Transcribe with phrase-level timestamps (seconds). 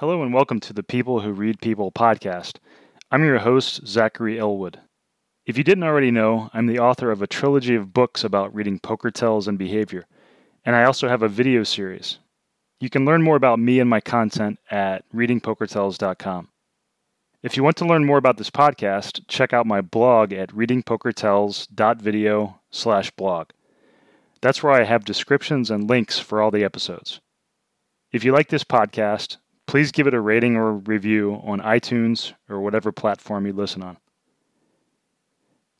[0.00, 2.56] Hello and welcome to the People Who Read People podcast.
[3.10, 4.78] I'm your host, Zachary Elwood.
[5.46, 8.78] If you didn't already know, I'm the author of a trilogy of books about reading
[8.78, 10.04] poker tells and behavior,
[10.66, 12.18] and I also have a video series.
[12.78, 16.48] You can learn more about me and my content at readingpokertells.com.
[17.42, 22.60] If you want to learn more about this podcast, check out my blog at readingpokertells.video
[22.70, 23.48] slash blog.
[24.42, 27.22] That's where I have descriptions and links for all the episodes.
[28.12, 29.38] If you like this podcast,
[29.76, 33.98] please give it a rating or review on iTunes or whatever platform you listen on.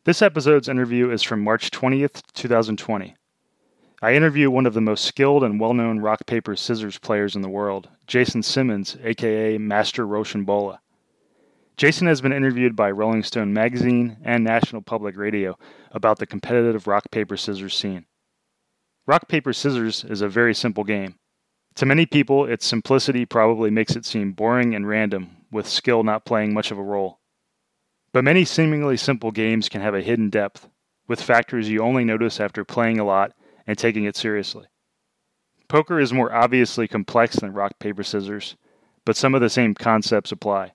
[0.05, 3.17] This episode's interview is from March 20th, 2020.
[4.03, 7.41] I interview one of the most skilled and well known rock, paper, scissors players in
[7.41, 10.77] the world, Jason Simmons, aka Master Rochambeau.
[11.79, 15.57] Jason has been interviewed by Rolling Stone magazine and National Public Radio
[15.93, 18.05] about the competitive rock, paper, scissors scene.
[19.07, 21.15] Rock, paper, scissors is a very simple game.
[21.77, 26.25] To many people, its simplicity probably makes it seem boring and random, with skill not
[26.25, 27.21] playing much of a role.
[28.13, 30.71] But many seemingly simple games can have a hidden depth,
[31.07, 33.33] with factors you only notice after playing a lot
[33.67, 34.65] and taking it seriously.
[35.69, 38.57] Poker is more obviously complex than rock, paper, scissors,
[39.05, 40.73] but some of the same concepts apply.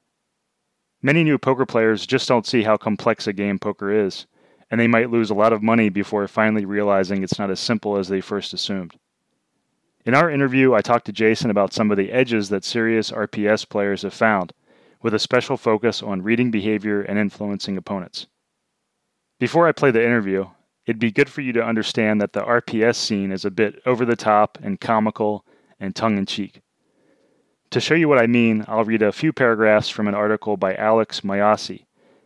[1.01, 4.27] Many new poker players just don't see how complex a game poker is,
[4.69, 7.97] and they might lose a lot of money before finally realizing it's not as simple
[7.97, 8.95] as they first assumed.
[10.03, 13.69] In our interview, I talked to Jason about some of the edges that serious RPS
[13.69, 14.51] players have found,
[15.01, 18.25] with a special focus on reading behavior and influencing opponents.
[19.39, 20.47] Before I play the interview,
[20.87, 24.03] it'd be good for you to understand that the RPS scene is a bit over
[24.03, 25.45] the top and comical
[25.79, 26.61] and tongue in cheek.
[27.69, 30.75] To show you what I mean, I'll read a few paragraphs from an article by
[30.75, 31.85] Alex Mayyasi,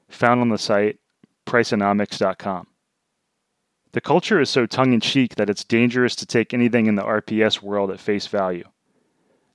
[0.09, 0.99] found on the site
[1.45, 2.67] priceonomics.com.
[3.95, 7.01] The culture is so tongue in cheek that it's dangerous to take anything in the
[7.01, 8.65] RPS world at face value.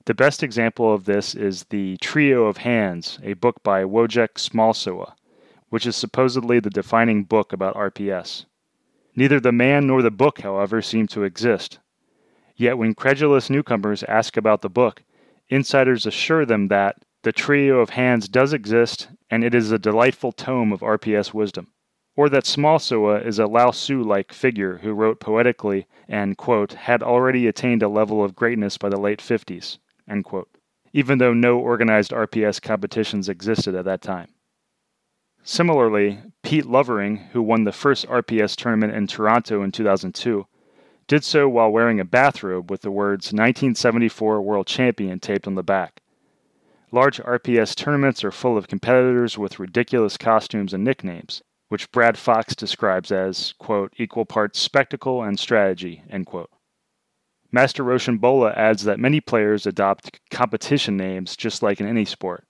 [0.05, 5.13] The best example of this is The Trio of Hands, a book by Wojciech Smalsowa,
[5.69, 8.45] which is supposedly the defining book about RPS.
[9.15, 11.77] Neither the man nor the book, however, seem to exist.
[12.55, 15.03] Yet when credulous newcomers ask about the book,
[15.49, 20.31] Insiders assure them that the trio of hands does exist and it is a delightful
[20.31, 21.67] tome of RPS wisdom.
[22.15, 27.01] Or that Smalsowa is a Lao Tzu like figure who wrote poetically and, quote, had
[27.01, 29.77] already attained a level of greatness by the late 50s,
[30.09, 30.49] end quote,
[30.91, 34.27] even though no organized RPS competitions existed at that time.
[35.43, 40.45] Similarly, Pete Lovering, who won the first RPS tournament in Toronto in 2002,
[41.07, 45.63] did so while wearing a bathrobe with the words 1974 World Champion taped on the
[45.63, 46.01] back.
[46.91, 52.53] Large RPS tournaments are full of competitors with ridiculous costumes and nicknames, which Brad Fox
[52.53, 56.49] describes as, quote, equal parts spectacle and strategy, end quote.
[57.49, 62.43] Master Rochambeau adds that many players adopt competition names just like in any sport,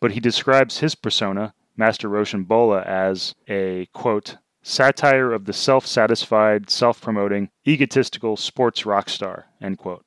[0.00, 6.70] but he describes his persona, Master Rochambeau, as a, quote, satire of the self satisfied,
[6.70, 9.44] self promoting, egotistical sports rock star.
[9.60, 10.06] End quote.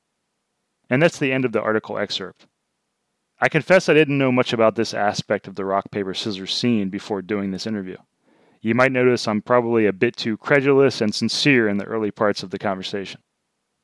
[0.90, 2.48] And that's the end of the article excerpt.
[3.40, 6.88] I confess I didn't know much about this aspect of the rock, paper, scissors scene
[6.90, 7.98] before doing this interview.
[8.60, 12.42] You might notice I'm probably a bit too credulous and sincere in the early parts
[12.42, 13.20] of the conversation.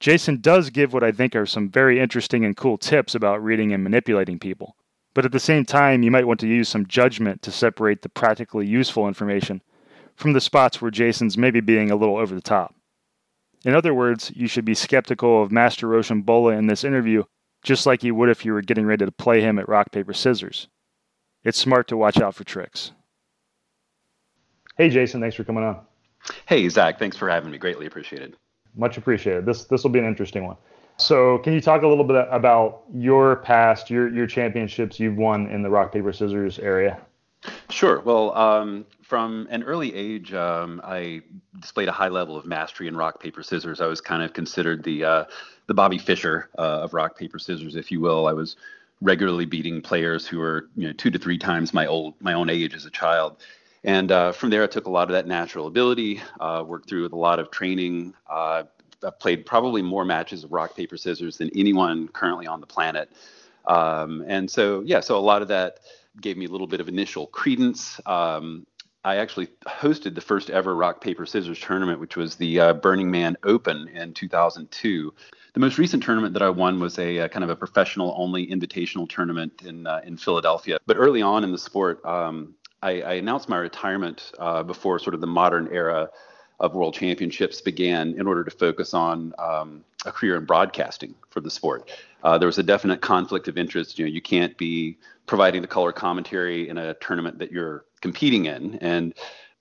[0.01, 3.73] Jason does give what I think are some very interesting and cool tips about reading
[3.73, 4.77] and manipulating people,
[5.15, 8.09] but at the same time, you might want to use some judgment to separate the
[8.09, 9.63] practically useful information
[10.17, 12.75] from the spots where Jason's maybe being a little over the top.
[13.65, 17.25] In other words, you should be skeptical of Master Rochambeau in this interview,
[17.63, 20.13] just like you would if you were getting ready to play him at rock, paper,
[20.13, 20.69] scissors.
[21.45, 22.93] It's smart to watch out for tricks.
[24.77, 25.81] Hey, Jason, thanks for coming on.
[26.47, 27.59] Hey, Zach, thanks for having me.
[27.59, 28.37] Greatly appreciated.
[28.75, 29.47] Much appreciated.
[29.47, 30.57] This this will be an interesting one.
[30.97, 35.47] So, can you talk a little bit about your past, your your championships you've won
[35.49, 36.99] in the rock paper scissors area?
[37.69, 38.01] Sure.
[38.01, 41.23] Well, um, from an early age, um, I
[41.61, 43.81] displayed a high level of mastery in rock paper scissors.
[43.81, 45.25] I was kind of considered the uh,
[45.67, 48.27] the Bobby Fischer uh, of rock paper scissors, if you will.
[48.27, 48.57] I was
[49.01, 52.49] regularly beating players who were you know two to three times my old my own
[52.51, 53.43] age as a child.
[53.85, 57.03] And uh, from there, I took a lot of that natural ability, uh, worked through
[57.03, 58.15] with a lot of training.
[58.29, 58.65] Uh,
[59.05, 63.13] I played probably more matches of rock paper scissors than anyone currently on the planet.
[63.67, 65.81] Um, and so, yeah, so a lot of that
[66.21, 68.01] gave me a little bit of initial credence.
[68.07, 68.67] Um,
[69.05, 73.11] I actually hosted the first ever rock paper scissors tournament, which was the uh, Burning
[73.11, 75.13] Man Open in 2002.
[75.53, 78.15] The most recent tournament that I won was a, a uh, kind of a professional
[78.17, 80.79] only invitational tournament in uh, in Philadelphia.
[80.87, 82.55] But early on in the sport, um,
[82.85, 86.11] I, I, announced my retirement uh, before sort of the modern era
[86.61, 91.41] of world championships began in order to focus on um, a career in broadcasting for
[91.41, 91.91] the sport.
[92.23, 93.99] Uh, there was a definite conflict of interest.
[93.99, 98.45] You know, you can't be providing the color commentary in a tournament that you're competing
[98.45, 99.15] in, and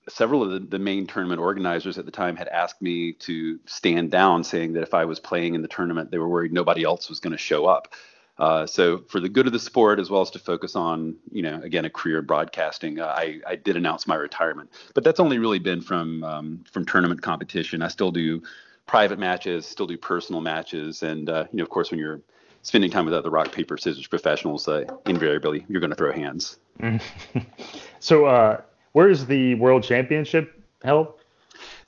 [0.08, 4.10] several of the, the, main tournament organizers at the time had asked me to stand
[4.10, 7.08] down, saying that if I was playing in the tournament, they were worried nobody else
[7.08, 7.94] was going to show up.
[8.38, 11.42] Uh, so for the good of the sport, as well as to focus on, you
[11.42, 14.70] know, again, a career in broadcasting, uh, I, I did announce my retirement.
[14.92, 17.80] But that's only really been from um, from tournament competition.
[17.82, 18.42] I still do
[18.86, 22.20] private matches, still do personal matches, and uh, you know, of course, when you're
[22.62, 26.58] spending time with other rock paper scissors professionals, uh, invariably you're going to throw hands.
[28.00, 28.60] so, uh,
[28.92, 31.14] where is the World Championship held?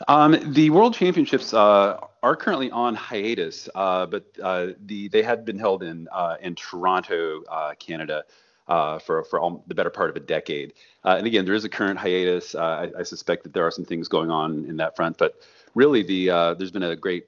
[0.09, 5.45] Um, the World Championships uh, are currently on hiatus, uh, but uh, the they had
[5.45, 8.25] been held in uh, in Toronto, uh, Canada,
[8.67, 10.73] uh, for for all, the better part of a decade.
[11.05, 12.57] and again, there is a current hiatus.
[12.57, 15.37] I, I, suspect that there are some things going on in that front, but
[15.77, 16.27] really, the
[16.59, 17.27] there's been a great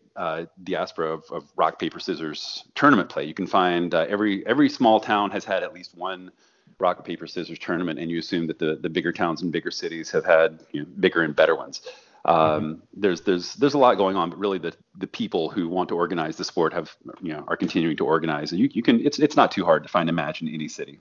[0.64, 3.24] diaspora of, of, rock paper scissors tournament play.
[3.24, 6.32] You can find every every small town has had at least one
[6.80, 10.10] rock paper scissors tournament, and you assume that the the bigger towns and bigger cities
[10.10, 11.82] have had you know, bigger and better ones.
[12.28, 13.00] Um, mm-hmm.
[13.00, 15.94] There's there's there's a lot going on, but really the the people who want to
[15.94, 19.18] organize the sport have you know are continuing to organize, and you you can it's
[19.18, 20.98] it's not too hard to find a match in any city.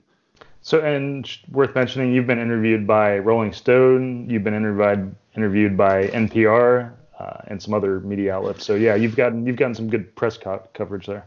[0.62, 6.08] So and worth mentioning, you've been interviewed by Rolling Stone, you've been interviewed interviewed by
[6.08, 8.64] NPR uh, and some other media outlets.
[8.64, 11.26] So yeah, you've gotten you've gotten some good press co- coverage there.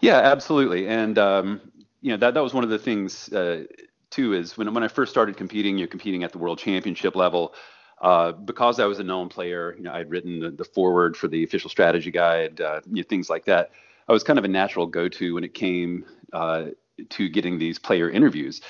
[0.00, 1.60] Yeah, absolutely, and um,
[2.00, 3.64] you know that that was one of the things uh,
[4.10, 7.54] too is when when I first started competing, you're competing at the world championship level.
[8.00, 11.28] Uh, because I was a known player, you know, I'd written the, the foreword for
[11.28, 13.70] the official strategy guide, uh, you know, things like that.
[14.08, 16.66] I was kind of a natural go-to when it came uh,
[17.10, 18.60] to getting these player interviews.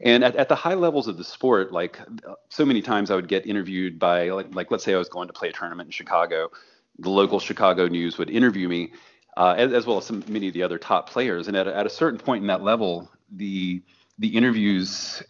[0.00, 1.98] And at, at the high levels of the sport, like
[2.50, 5.26] so many times I would get interviewed by, like, like let's say I was going
[5.26, 6.50] to play a tournament in Chicago,
[7.00, 8.92] the local Chicago news would interview me,
[9.36, 11.48] uh, as, as, well as some many of the other top players.
[11.48, 13.82] And at, at a certain point in that level, the
[14.18, 15.22] the interviews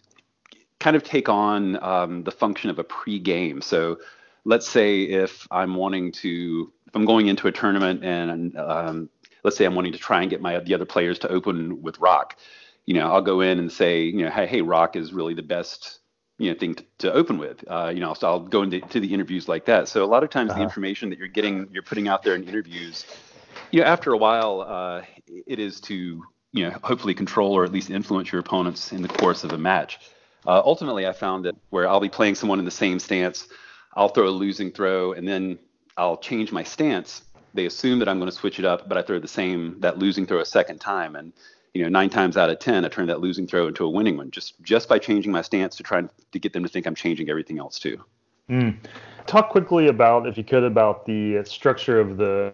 [0.79, 3.61] kind of take on um, the function of a pre-game.
[3.61, 3.99] So
[4.45, 9.09] let's say if I'm wanting to, if I'm going into a tournament and um,
[9.43, 11.99] let's say I'm wanting to try and get my the other players to open with
[11.99, 12.37] rock,
[12.85, 15.43] you know, I'll go in and say, you know, hey, hey, rock is really the
[15.43, 15.99] best,
[16.37, 17.63] you know, thing to, to open with.
[17.67, 19.87] Uh, you know, so I'll go into to the interviews like that.
[19.87, 20.59] So a lot of times uh-huh.
[20.59, 23.05] the information that you're getting, you're putting out there in interviews,
[23.71, 26.23] you know, after a while, uh, it is to,
[26.53, 29.57] you know, hopefully control or at least influence your opponents in the course of a
[29.57, 29.99] match.
[30.47, 33.47] Uh, ultimately, I found that where I'll be playing someone in the same stance,
[33.95, 35.59] I'll throw a losing throw, and then
[35.97, 37.23] I'll change my stance.
[37.53, 39.97] They assume that I'm going to switch it up, but I throw the same that
[39.97, 41.33] losing throw a second time, and
[41.73, 44.17] you know, nine times out of ten, I turn that losing throw into a winning
[44.17, 46.95] one just just by changing my stance to try to get them to think I'm
[46.95, 48.03] changing everything else too.
[48.49, 48.77] Mm.
[49.27, 52.53] Talk quickly about, if you could, about the structure of the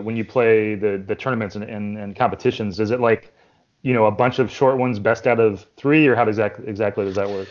[0.00, 2.80] when you play the the tournaments and, and, and competitions.
[2.80, 3.32] Is it like
[3.82, 7.04] you know a bunch of short ones best out of three or how that exactly
[7.04, 7.48] does that work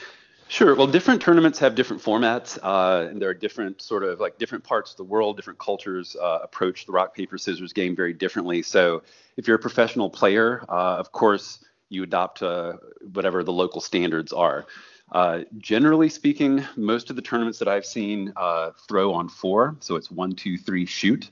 [0.49, 0.73] Sure.
[0.73, 4.63] Well, different tournaments have different formats, uh, and there are different sort of like different
[4.63, 8.63] parts of the world, different cultures uh, approach the rock paper scissors game very differently.
[8.63, 9.03] So,
[9.37, 12.77] if you're a professional player, uh, of course, you adopt uh,
[13.13, 14.65] whatever the local standards are.
[15.11, 19.97] Uh, generally speaking, most of the tournaments that I've seen uh, throw on four, so
[19.97, 21.29] it's one, two, three, shoot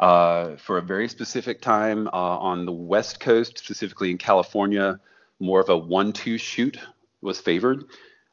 [0.00, 5.00] uh, for a very specific time uh, on the West Coast, specifically in California.
[5.38, 6.78] More of a one-two shoot
[7.20, 7.84] was favored.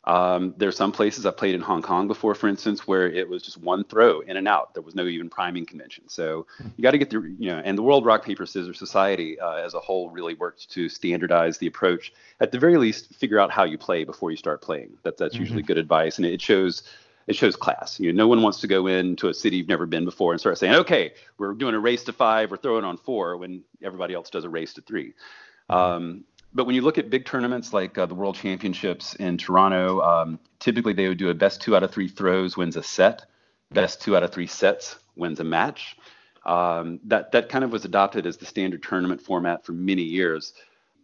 [0.06, 3.28] Um, there are some places I played in Hong Kong before, for instance, where it
[3.28, 4.74] was just one throw in and out.
[4.74, 6.10] There was no even priming convention.
[6.10, 6.46] So
[6.76, 9.56] you got to get the, you know, and the World Rock Paper Scissors Society uh,
[9.56, 12.12] as a whole really worked to standardize the approach.
[12.42, 14.98] At the very least, figure out how you play before you start playing.
[15.04, 15.44] That, that's mm-hmm.
[15.44, 16.84] usually good advice, and it shows
[17.28, 18.00] it shows class.
[18.00, 20.40] You know, no one wants to go into a city you've never been before and
[20.40, 24.14] start saying, okay, we're doing a race to five, we're throwing on four when everybody
[24.14, 25.74] else does a race to 3 mm-hmm.
[25.74, 30.02] um, but when you look at big tournaments like uh, the World Championships in Toronto,
[30.02, 33.26] um, typically they would do a best two out of three throws wins a set,
[33.72, 35.98] best two out of three sets wins a match.
[36.46, 40.54] Um, that that kind of was adopted as the standard tournament format for many years.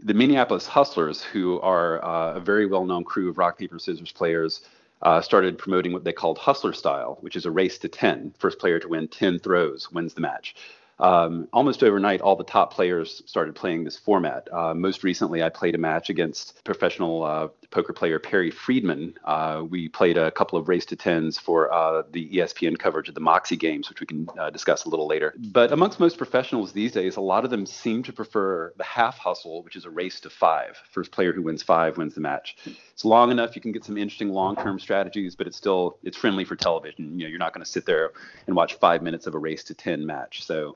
[0.02, 4.62] The Minneapolis Hustlers, who are uh, a very well-known crew of rock paper scissors players,
[5.02, 8.34] uh, started promoting what they called hustler style, which is a race to 10.
[8.38, 10.56] First player to win 10 throws wins the match
[11.00, 14.48] um, almost overnight, all the top players started playing this format.
[14.52, 19.16] Uh, most recently, I played a match against professional uh, poker player Perry Friedman.
[19.24, 23.16] Uh, we played a couple of race to tens for uh, the ESPN coverage of
[23.16, 25.34] the Moxie games, which we can uh, discuss a little later.
[25.38, 29.18] But amongst most professionals these days, a lot of them seem to prefer the half
[29.18, 30.78] hustle, which is a race to five.
[30.92, 32.58] First player who wins five wins the match.
[33.00, 36.44] It's long enough; you can get some interesting long-term strategies, but it's still it's friendly
[36.44, 37.18] for television.
[37.18, 38.12] You know, you're not going to sit there
[38.46, 40.44] and watch five minutes of a race to ten match.
[40.44, 40.76] So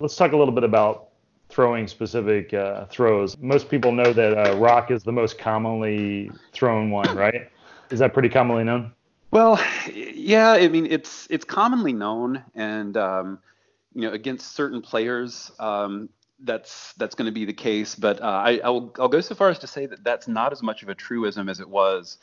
[0.00, 1.10] Let's talk a little bit about
[1.48, 3.38] throwing specific uh, throws.
[3.38, 7.48] Most people know that uh, rock is the most commonly thrown one, right?
[7.90, 8.92] Is that pretty commonly known?
[9.30, 10.50] Well, yeah.
[10.50, 13.38] I mean, it's it's commonly known, and um,
[13.94, 16.08] you know, against certain players, um,
[16.42, 17.94] that's that's going to be the case.
[17.94, 20.62] But uh, I, I'll I'll go so far as to say that that's not as
[20.62, 22.18] much of a truism as it was,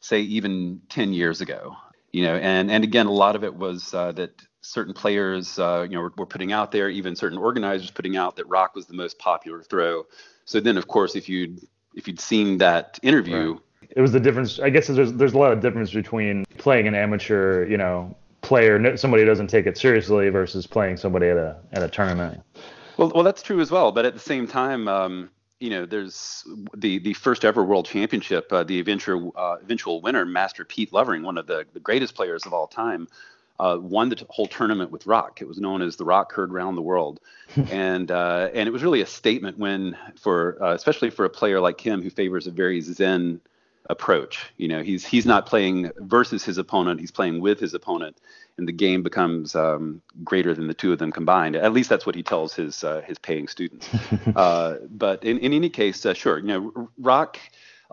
[0.00, 1.76] say, even 10 years ago.
[2.12, 5.86] You know, and and again, a lot of it was uh, that certain players, uh,
[5.88, 8.86] you know, were, were, putting out there, even certain organizers putting out that rock was
[8.86, 10.04] the most popular throw.
[10.44, 11.60] So then, of course, if you'd
[11.94, 13.90] if you'd seen that interview, right.
[13.90, 14.58] it was the difference.
[14.58, 18.96] I guess there's there's a lot of difference between playing an amateur, you know, player,
[18.96, 22.42] somebody who doesn't take it seriously, versus playing somebody at a at a tournament.
[23.00, 23.92] Well, well, that's true as well.
[23.92, 26.44] But at the same time, um, you know, there's
[26.76, 31.22] the the first ever World Championship, uh, the eventual uh, eventual winner, Master Pete Lovering,
[31.22, 33.08] one of the, the greatest players of all time,
[33.58, 35.40] uh, won the whole tournament with rock.
[35.40, 37.20] It was known as the rock heard round the world,
[37.70, 41.58] and uh, and it was really a statement when for uh, especially for a player
[41.58, 43.40] like him who favors a very zen
[43.90, 44.52] approach.
[44.56, 48.16] You know, he's he's not playing versus his opponent; he's playing with his opponent,
[48.56, 51.56] and the game becomes um, greater than the two of them combined.
[51.56, 53.88] At least that's what he tells his uh, his paying students.
[54.36, 57.38] uh, but in, in any case, uh, sure, you know, rock.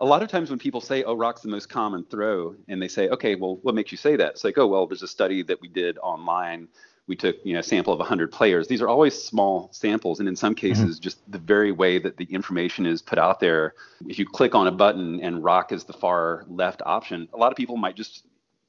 [0.00, 2.86] A lot of times when people say, "Oh, rock's the most common throw," and they
[2.86, 5.42] say, "Okay, well, what makes you say that?" It's like, "Oh, well, there's a study
[5.42, 6.68] that we did online
[7.08, 10.28] we took you know a sample of 100 players these are always small samples and
[10.28, 10.68] in some mm-hmm.
[10.68, 11.02] cases mm-hmm.
[11.02, 13.74] just the very way that the information is put out there
[14.06, 17.50] if you click on a button and rock is the far left option a lot
[17.50, 18.24] of people might just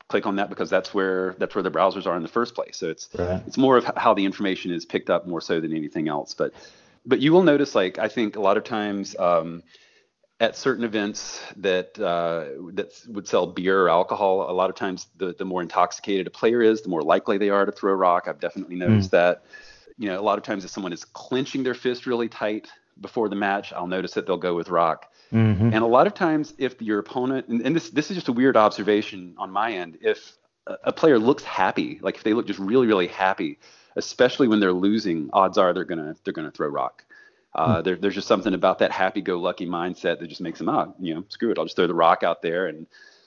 [0.08, 2.78] click on that because that's where that's where the browsers are in the first place
[2.78, 3.44] so it's right.
[3.46, 6.52] it's more of how the information is picked up more so than anything else but
[7.06, 9.62] but you will notice like i think a lot of times um,
[10.40, 15.08] at certain events that uh, that would sell beer or alcohol, a lot of times
[15.18, 17.96] the, the more intoxicated a player is, the more likely they are to throw a
[17.96, 18.28] rock.
[18.28, 18.88] I've definitely hmm.
[18.88, 19.12] noticed mm.
[19.12, 19.44] that.
[19.98, 22.70] You know, a lot of times if someone is clenching their fist really tight
[23.02, 25.12] before the match, I'll notice that they'll go with rock.
[25.34, 25.74] Mm-hmm.
[25.74, 28.32] And a lot of times, if your opponent, and, and, this this is just a
[28.32, 32.48] weird observation on my end, if a, a player looks happy, like if they look
[32.48, 33.60] just really really happy,
[33.96, 37.04] especially when they're losing, odds are they're gonna they're gonna throw rock.
[37.56, 37.84] Uh, hmm.
[37.84, 40.96] there, there's just something about that happy-go-lucky mindset that just makes them out.
[41.00, 42.86] You know, screw it, I'll just throw the rock out there and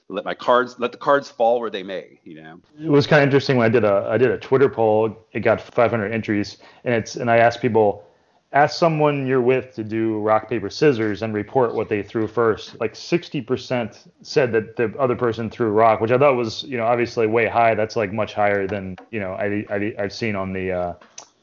[0.09, 2.21] let my cards, let the cards fall where they may.
[2.25, 2.61] You know.
[2.81, 5.17] It was kind of interesting when I did a I did a Twitter poll.
[5.33, 8.05] It got 500 entries, and it's and I asked people,
[8.53, 12.79] ask someone you're with to do rock paper scissors and report what they threw first.
[12.81, 16.85] Like 60% said that the other person threw rock, which I thought was you know
[16.85, 17.75] obviously way high.
[17.75, 20.95] That's like much higher than you know I, I I've seen on the uh,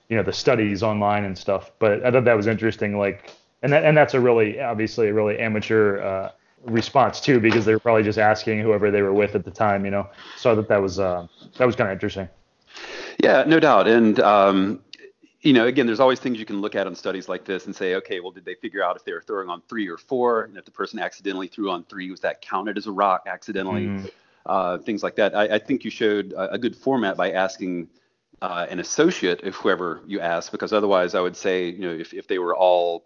[0.09, 1.71] you know the studies online and stuff.
[1.79, 2.97] But I thought that was interesting.
[2.97, 6.31] Like, and that and that's a really obviously a really amateur uh,
[6.65, 9.85] response too, because they were probably just asking whoever they were with at the time.
[9.85, 12.27] You know, so I thought that was uh, that was kind of interesting.
[13.23, 13.87] Yeah, no doubt.
[13.87, 14.81] And um,
[15.41, 17.75] you know, again, there's always things you can look at on studies like this and
[17.75, 20.43] say, okay, well, did they figure out if they were throwing on three or four,
[20.43, 23.85] and if the person accidentally threw on three, was that counted as a rock accidentally?
[23.87, 24.09] Mm.
[24.45, 25.35] Uh, things like that.
[25.35, 27.87] I, I, think you showed a, a good format by asking
[28.41, 32.13] uh, an associate if whoever you ask, because otherwise I would say, you know, if,
[32.13, 33.05] if they were all,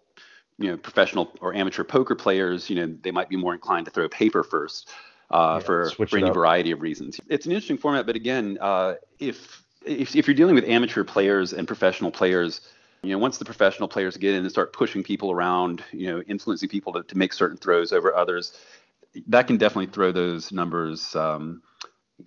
[0.58, 3.90] you know, professional or amateur poker players, you know, they might be more inclined to
[3.90, 4.90] throw paper first
[5.30, 7.20] uh, yeah, for, for any variety of reasons.
[7.28, 11.52] It's an interesting format, but again, uh, if, if, if you're dealing with amateur players
[11.52, 12.60] and professional players,
[13.02, 16.22] you know, once the professional players get in and start pushing people around, you know,
[16.22, 18.56] influencing people to, to make certain throws over others,
[19.26, 21.62] that can definitely throw those numbers um,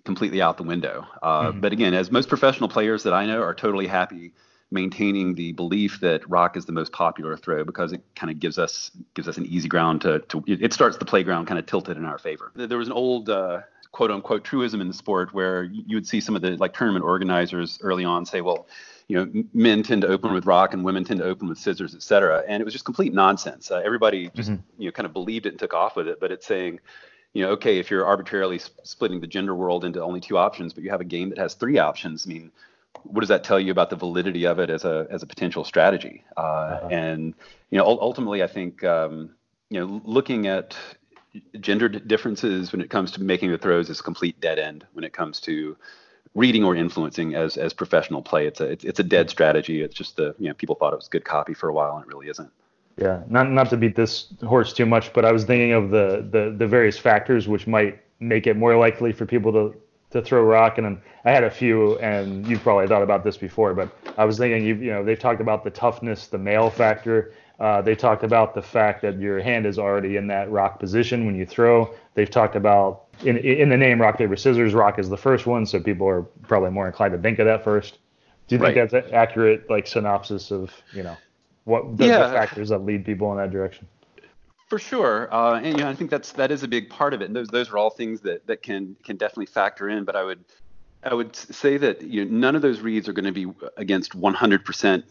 [0.03, 1.06] completely out the window.
[1.22, 1.60] Uh, mm-hmm.
[1.60, 4.34] But again, as most professional players that I know are totally happy
[4.70, 8.58] maintaining the belief that rock is the most popular throw because it kind of gives
[8.60, 11.96] us gives us an easy ground to, to it starts the playground kind of tilted
[11.96, 12.51] in our favor.
[12.53, 16.20] There was an old uh, quote unquote truism in the sport where you would see
[16.20, 18.67] some of the like tournament organizers early on say, well,
[19.08, 21.96] you know, men tend to open with rock and women tend to open with scissors,
[21.96, 22.44] et cetera.
[22.48, 23.72] And it was just complete nonsense.
[23.72, 24.82] Uh, everybody just, mm-hmm.
[24.82, 26.20] you know, kind of believed it and took off with it.
[26.20, 26.82] But it's saying,
[27.38, 30.84] you know, okay, if you're arbitrarily splitting the gender world into only two options, but
[30.84, 32.51] you have a game that has three options, I mean,
[33.03, 35.63] what does that tell you about the validity of it as a as a potential
[35.63, 36.24] strategy?
[36.36, 36.88] Uh, uh-huh.
[36.89, 37.36] And
[37.70, 39.36] you know, ultimately, I think um,
[39.70, 40.75] you know, looking at
[41.60, 45.03] gender differences when it comes to making the throws is a complete dead end when
[45.03, 45.77] it comes to
[46.34, 48.48] reading or influencing as as professional play.
[48.48, 49.84] It's a it's, it's a dead strategy.
[49.84, 52.03] It's just the you know people thought it was good copy for a while and
[52.03, 52.51] it really isn't.
[52.98, 56.27] Yeah, not not to beat this horse too much, but I was thinking of the
[56.32, 59.75] the, the various factors which might make it more likely for people to
[60.12, 60.80] to throw rock.
[60.80, 64.39] And I had a few, and you've probably thought about this before, but I was
[64.39, 67.34] thinking, you you know, they've talked about the toughness, the male factor.
[67.60, 71.25] Uh, they talked about the fact that your hand is already in that rock position
[71.25, 71.94] when you throw.
[72.16, 74.74] They've talked about in in the name rock paper scissors.
[74.74, 77.63] Rock is the first one, so people are probably more inclined to think of that
[77.63, 78.00] first.
[78.48, 78.89] Do you think right.
[78.89, 81.18] that's an accurate like synopsis of you know
[81.67, 82.27] what the, yeah.
[82.27, 83.88] the factors that lead people in that direction?
[84.69, 87.21] For sure, uh, and you know, I think that's that is a big part of
[87.21, 87.25] it.
[87.25, 90.03] And those those are all things that that can can definitely factor in.
[90.05, 90.43] But I would
[91.03, 93.47] I would say that you know, none of those reads are going to be
[93.77, 95.03] against 100%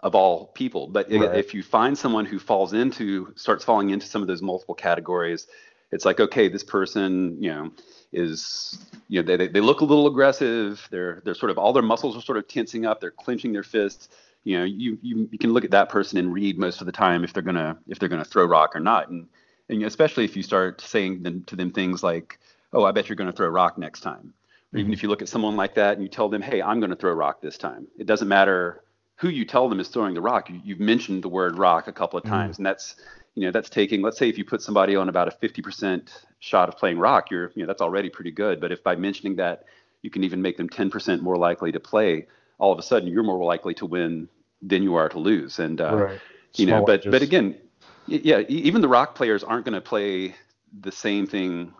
[0.00, 0.86] of all people.
[0.86, 1.36] But right.
[1.36, 5.46] if you find someone who falls into starts falling into some of those multiple categories,
[5.90, 7.70] it's like okay, this person you know
[8.12, 10.86] is you know they, they look a little aggressive.
[10.90, 13.00] They're they're sort of all their muscles are sort of tensing up.
[13.00, 14.08] They're clenching their fists.
[14.44, 16.92] You know, you, you you can look at that person and read most of the
[16.92, 19.08] time if they're gonna if they're gonna throw rock or not.
[19.08, 19.28] And
[19.68, 22.38] and especially if you start saying them, to them things like,
[22.72, 24.32] "Oh, I bet you're gonna throw rock next time."
[24.72, 24.92] Or even mm-hmm.
[24.94, 27.12] if you look at someone like that and you tell them, "Hey, I'm gonna throw
[27.12, 28.84] rock this time." It doesn't matter
[29.16, 30.48] who you tell them is throwing the rock.
[30.48, 32.32] You, have mentioned the word rock a couple of mm-hmm.
[32.32, 32.60] times, mm-hmm.
[32.60, 32.96] and that's
[33.34, 34.00] you know that's taking.
[34.00, 37.52] Let's say if you put somebody on about a 50% shot of playing rock, you're
[37.54, 38.60] you know that's already pretty good.
[38.60, 39.64] But if by mentioning that
[40.02, 42.26] you can even make them 10% more likely to play,
[42.58, 44.28] all of a sudden you're more likely to win
[44.62, 45.58] than you are to lose.
[45.58, 46.20] And uh, right.
[46.54, 47.56] you know, but but again,
[48.06, 50.34] yeah, even the rock players aren't going to play
[50.80, 51.72] the same thing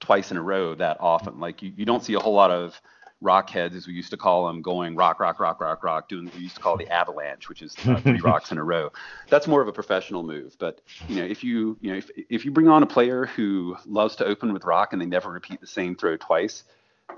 [0.00, 1.40] twice in a row that often.
[1.40, 2.80] Like you, you don't see a whole lot of
[3.20, 6.24] rock heads, as we used to call them, going rock, rock, rock, rock, rock, doing
[6.24, 8.90] what we used to call the avalanche, which is uh, three rocks in a row.
[9.28, 10.56] That's more of a professional move.
[10.58, 13.76] But you know, if you you know if if you bring on a player who
[13.86, 16.64] loves to open with rock and they never repeat the same throw twice,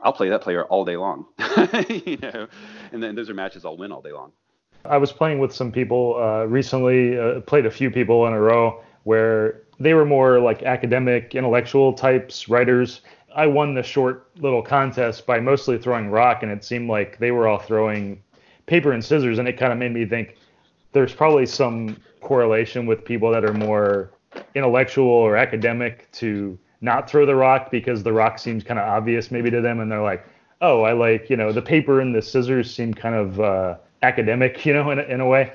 [0.02, 1.26] I'll play that player all day long.
[1.88, 2.46] you know,
[2.92, 4.32] and then those are matches I'll win all day long.
[4.84, 8.40] I was playing with some people uh, recently, uh, played a few people in a
[8.40, 13.00] row where they were more like academic, intellectual types, writers,
[13.34, 17.32] I won the short little contest by mostly throwing rock, and it seemed like they
[17.32, 18.22] were all throwing
[18.66, 20.36] paper and scissors, and it kind of made me think
[20.92, 24.12] there's probably some correlation with people that are more
[24.54, 29.30] intellectual or academic to not throw the rock because the rock seems kind of obvious
[29.30, 30.24] maybe to them, and they're like,
[30.60, 34.64] oh, I like you know the paper and the scissors seem kind of uh, academic,
[34.66, 35.52] you know, in a, in a way.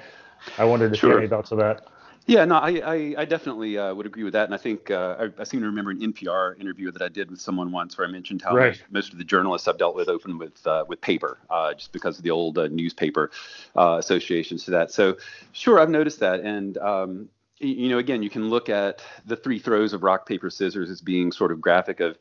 [0.58, 1.10] I wondered if sure.
[1.10, 1.86] you had any thoughts of that.
[2.30, 4.46] Yeah, no, I, I, I definitely uh, would agree with that.
[4.46, 7.32] And I think uh, I, I, seem to remember an NPR interview that I did
[7.32, 8.80] with someone once where I mentioned how right.
[8.92, 12.20] most of the journalists I've dealt with open with uh, with paper, uh, just because
[12.20, 13.32] of the old uh, newspaper
[13.76, 14.92] uh, associations to that.
[14.92, 15.18] So,
[15.54, 16.42] sure, I've noticed that.
[16.42, 20.50] And, um, you know, again, you can look at the three throws of rock, paper,
[20.50, 22.18] scissors as being sort of graphic of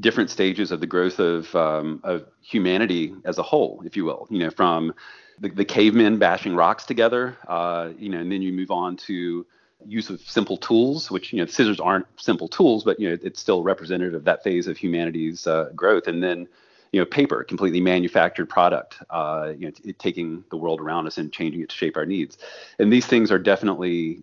[0.00, 4.26] different stages of the growth of, um, of humanity as a whole, if you will,
[4.30, 4.94] you know, from
[5.40, 9.46] the, the cavemen bashing rocks together, uh, you know, and then you move on to
[9.84, 13.40] use of simple tools, which you know scissors aren't simple tools, but you know it's
[13.40, 16.06] still representative of that phase of humanity's uh, growth.
[16.06, 16.48] And then
[16.92, 21.18] you know paper, completely manufactured product, uh, you know t- taking the world around us
[21.18, 22.38] and changing it to shape our needs.
[22.78, 24.22] And these things are definitely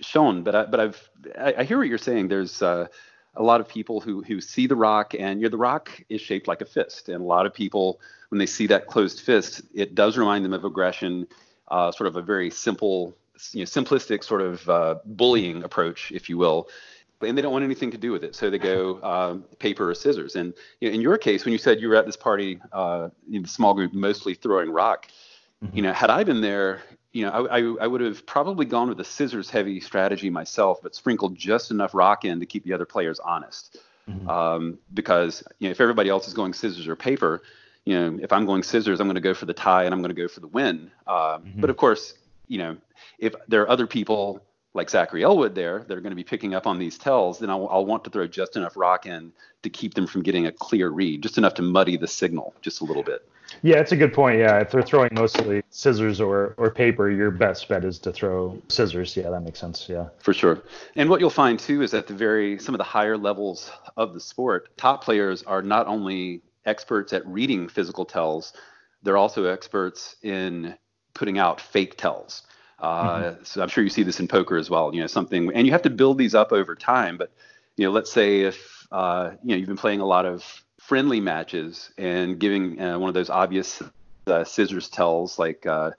[0.00, 0.42] shown.
[0.42, 2.28] But I, but I've I, I hear what you're saying.
[2.28, 2.86] There's uh,
[3.36, 6.20] a lot of people who who see the rock and you know the rock is
[6.20, 9.62] shaped like a fist, and a lot of people when they see that closed fist,
[9.74, 11.26] it does remind them of aggression,
[11.68, 13.14] uh, sort of a very simple,
[13.52, 16.68] you know, simplistic sort of uh, bullying approach, if you will.
[17.22, 19.94] And they don't want anything to do with it, so they go um, paper or
[19.94, 20.36] scissors.
[20.36, 23.10] And you know, in your case, when you said you were at this party, uh,
[23.30, 25.08] in the small group, mostly throwing rock,
[25.62, 25.76] mm-hmm.
[25.76, 26.80] you know, had I been there,
[27.12, 30.78] you know, I, I, I, would have probably gone with a scissors heavy strategy myself,
[30.82, 33.78] but sprinkled just enough rock in to keep the other players honest.
[34.08, 34.28] Mm-hmm.
[34.28, 37.42] Um, because you know, if everybody else is going scissors or paper,
[37.84, 40.00] you know, if I'm going scissors, I'm going to go for the tie and I'm
[40.00, 40.90] going to go for the win.
[41.06, 41.60] Uh, mm-hmm.
[41.60, 42.14] But of course,
[42.46, 42.76] you know,
[43.18, 44.42] if there are other people
[44.72, 47.50] like Zachary Elwood there that are going to be picking up on these tells, then
[47.50, 50.52] I'll, I'll, want to throw just enough rock in to keep them from getting a
[50.52, 53.28] clear read, just enough to muddy the signal just a little bit.
[53.62, 54.38] Yeah, it's a good point.
[54.38, 58.60] Yeah, if they're throwing mostly scissors or, or paper, your best bet is to throw
[58.68, 59.16] scissors.
[59.16, 59.88] Yeah, that makes sense.
[59.88, 60.08] Yeah.
[60.18, 60.62] For sure.
[60.96, 64.14] And what you'll find too is at the very some of the higher levels of
[64.14, 68.52] the sport, top players are not only experts at reading physical tells.
[69.02, 70.76] They're also experts in
[71.14, 72.42] putting out fake tells.
[72.78, 73.44] Uh, mm-hmm.
[73.44, 74.94] So I'm sure you see this in poker as well.
[74.94, 77.16] You know, something, and you have to build these up over time.
[77.16, 77.32] But
[77.76, 81.20] you know, let's say if uh, you know you've been playing a lot of friendly
[81.20, 83.82] matches and giving uh, one of those obvious
[84.26, 85.90] uh, scissors tells, like uh,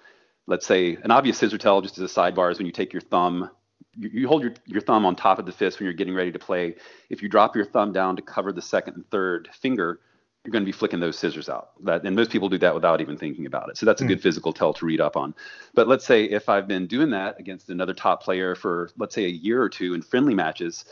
[0.48, 3.02] let's say an obvious scissor tell, just as a sidebar, is when you take your
[3.02, 3.50] thumb
[3.98, 6.39] you, hold your, your thumb on top of the fist when you're getting ready to
[6.39, 6.76] play.
[7.10, 10.00] If you drop your thumb down to cover the second and third finger,
[10.44, 11.72] you're going to be flicking those scissors out.
[11.84, 13.78] That, and most people do that without even thinking about it.
[13.78, 14.10] So that's a mm.
[14.10, 15.36] good physical tell to read up on.
[15.74, 19.26] But let's say if I've been doing that against another top player for, let's say,
[19.26, 20.86] a year or two in friendly matches,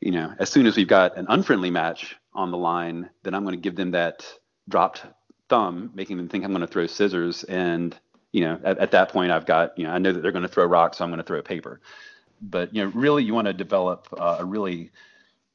[0.00, 3.44] you know, as soon as we've got an unfriendly match on the line, then I'm
[3.44, 4.26] going to give them that
[4.68, 5.04] dropped
[5.48, 7.44] thumb, making them think I'm going to throw scissors.
[7.44, 7.96] And,
[8.32, 10.42] you know, at, at that point, I've got, you know, I know that they're going
[10.42, 11.80] to throw rocks, so I'm going to throw paper.
[12.42, 14.90] But, you know, really, you want to develop uh, a really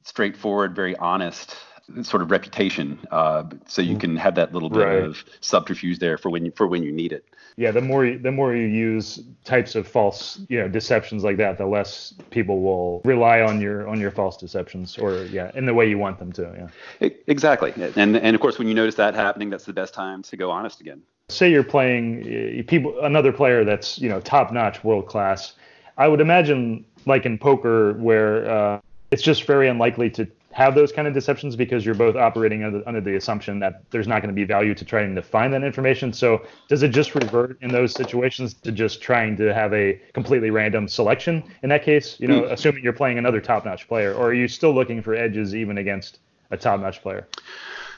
[0.04, 1.56] straightforward, very honest
[2.02, 4.00] sort of reputation, uh, so you mm.
[4.00, 5.02] can have that little bit right.
[5.02, 7.24] of subterfuge there for when you, for when you need it.
[7.56, 11.36] Yeah, the more you, the more you use types of false, you know, deceptions like
[11.38, 15.66] that, the less people will rely on your on your false deceptions, or yeah, in
[15.66, 16.70] the way you want them to.
[17.00, 17.10] Yeah.
[17.26, 20.36] Exactly, and and of course, when you notice that happening, that's the best time to
[20.36, 21.02] go honest again.
[21.28, 25.54] Say you're playing people, another player that's you know top notch, world class.
[25.98, 30.90] I would imagine, like in poker, where uh, it's just very unlikely to have those
[30.90, 34.34] kind of deceptions because you're both operating under, under the assumption that there's not going
[34.34, 36.12] to be value to trying to find that information.
[36.12, 40.50] So does it just revert in those situations to just trying to have a completely
[40.50, 42.18] random selection in that case?
[42.18, 42.52] You know, mm.
[42.52, 46.18] assuming you're playing another top-notch player, or are you still looking for edges even against
[46.50, 47.28] a top-notch player?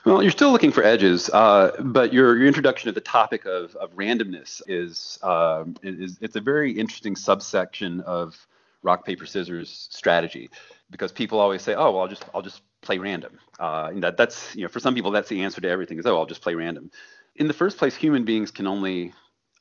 [0.04, 3.76] Well, you're still looking for edges, uh, but your your introduction to the topic of,
[3.76, 8.46] of randomness is, uh, is it's a very interesting subsection of
[8.82, 10.50] rock paper scissors strategy
[10.92, 13.38] because people always say, oh, well, I'll just I'll just play random.
[13.58, 16.06] Uh, and that that's you know for some people that's the answer to everything is
[16.06, 16.92] oh I'll just play random.
[17.34, 19.12] In the first place, human beings can only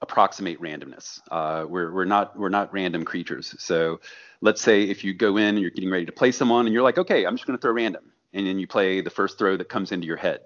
[0.01, 1.19] approximate randomness.
[1.31, 3.55] Uh, we're we're not we're not random creatures.
[3.57, 4.01] So
[4.41, 6.83] let's say if you go in and you're getting ready to play someone and you're
[6.83, 9.57] like, okay, I'm just going to throw random, and then you play the first throw
[9.57, 10.41] that comes into your head.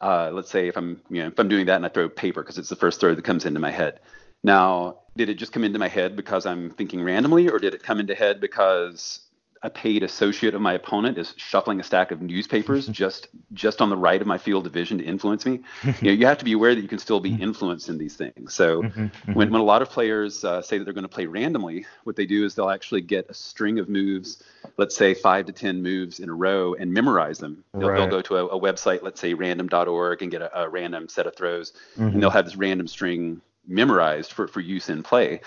[0.00, 2.42] Uh, let's say if I'm you know if I'm doing that and I throw paper
[2.42, 4.00] because it's the first throw that comes into my head.
[4.42, 7.82] Now, did it just come into my head because I'm thinking randomly, or did it
[7.82, 9.20] come into head because
[9.62, 13.90] a paid associate of my opponent is shuffling a stack of newspapers just just on
[13.90, 15.60] the right of my field of vision to influence me.
[15.84, 18.16] you know, you have to be aware that you can still be influenced in these
[18.16, 18.54] things.
[18.54, 19.32] So mm-hmm, mm-hmm.
[19.34, 22.16] when, when a lot of players uh, say that they're going to play randomly, what
[22.16, 24.42] they do is they'll actually get a string of moves,
[24.78, 27.62] let's say five to ten moves in a row, and memorize them.
[27.74, 27.98] They'll, right.
[27.98, 31.26] they'll go to a, a, website, let's say random.org, and get a, a random set
[31.26, 32.08] of throws, mm-hmm.
[32.08, 35.40] and they'll have this random string memorized for, for use in play.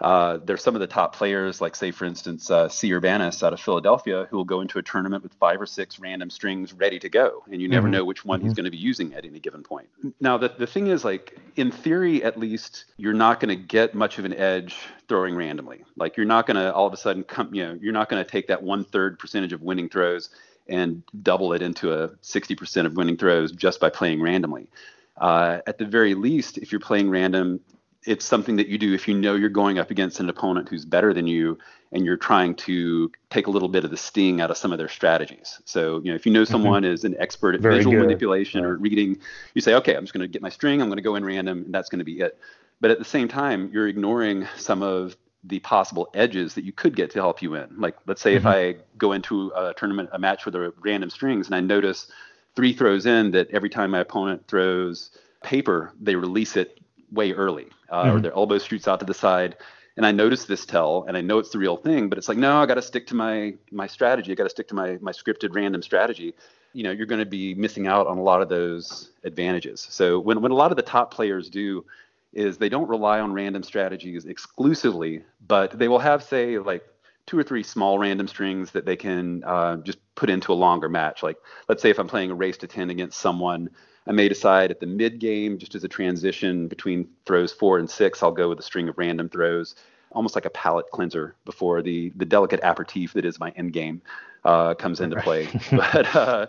[0.00, 2.92] Uh, there's some of the top players, like say for instance, uh, C.
[2.92, 6.30] Urbanus out of Philadelphia, who will go into a tournament with five or six random
[6.30, 7.92] strings ready to go, and you never mm-hmm.
[7.92, 8.48] know which one mm-hmm.
[8.48, 9.88] he's going to be using at any given point.
[10.20, 13.94] Now, the the thing is, like in theory, at least, you're not going to get
[13.94, 14.76] much of an edge
[15.08, 15.84] throwing randomly.
[15.96, 18.24] Like you're not going to all of a sudden come, you know, you're not going
[18.24, 20.30] to take that one third percentage of winning throws
[20.68, 24.68] and double it into a 60% of winning throws just by playing randomly.
[25.16, 27.60] Uh, at the very least, if you're playing random,
[28.04, 30.84] it's something that you do if you know you're going up against an opponent who's
[30.84, 31.58] better than you
[31.92, 34.78] and you're trying to take a little bit of the sting out of some of
[34.78, 35.60] their strategies.
[35.64, 36.52] So, you know, if you know mm-hmm.
[36.52, 36.92] someone mm-hmm.
[36.92, 38.02] is an expert at Very visual good.
[38.02, 39.18] manipulation or reading,
[39.54, 41.24] you say, okay, I'm just going to get my string, I'm going to go in
[41.24, 42.38] random, and that's going to be it.
[42.80, 46.96] But at the same time, you're ignoring some of the possible edges that you could
[46.96, 47.68] get to help you win.
[47.76, 48.46] Like, let's say mm-hmm.
[48.46, 52.10] if I go into a tournament, a match with a random strings, and I notice
[52.56, 55.10] three throws in that every time my opponent throws
[55.42, 56.80] paper, they release it
[57.12, 58.16] way early, uh, mm-hmm.
[58.16, 59.56] or their elbow shoots out to the side.
[59.96, 62.38] And I notice this tell, and I know it's the real thing, but it's like,
[62.38, 64.32] no, I got to stick to my my strategy.
[64.32, 66.34] I got to stick to my my scripted random strategy.
[66.72, 69.86] You know, you're going to be missing out on a lot of those advantages.
[69.90, 71.84] So when when a lot of the top players do
[72.32, 76.84] is they don't rely on random strategies exclusively, but they will have say like
[77.26, 80.88] two or three small random strings that they can uh, just put into a longer
[80.88, 81.22] match.
[81.22, 81.36] Like
[81.68, 83.70] let's say if I'm playing a race to 10 against someone
[84.06, 87.88] I may decide at the mid game, just as a transition between throws four and
[87.88, 89.74] six, I'll go with a string of random throws,
[90.12, 94.02] almost like a palate cleanser before the the delicate aperitif that is my end game
[94.44, 95.48] uh, comes into play.
[95.72, 96.46] but uh,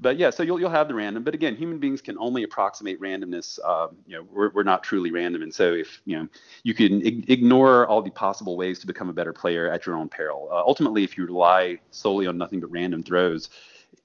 [0.00, 1.22] but yeah, so you'll you'll have the random.
[1.22, 3.58] But again, human beings can only approximate randomness.
[3.64, 6.28] Um, you know, we're we're not truly random, and so if you know
[6.62, 9.96] you can ig- ignore all the possible ways to become a better player at your
[9.96, 10.48] own peril.
[10.50, 13.50] Uh, ultimately, if you rely solely on nothing but random throws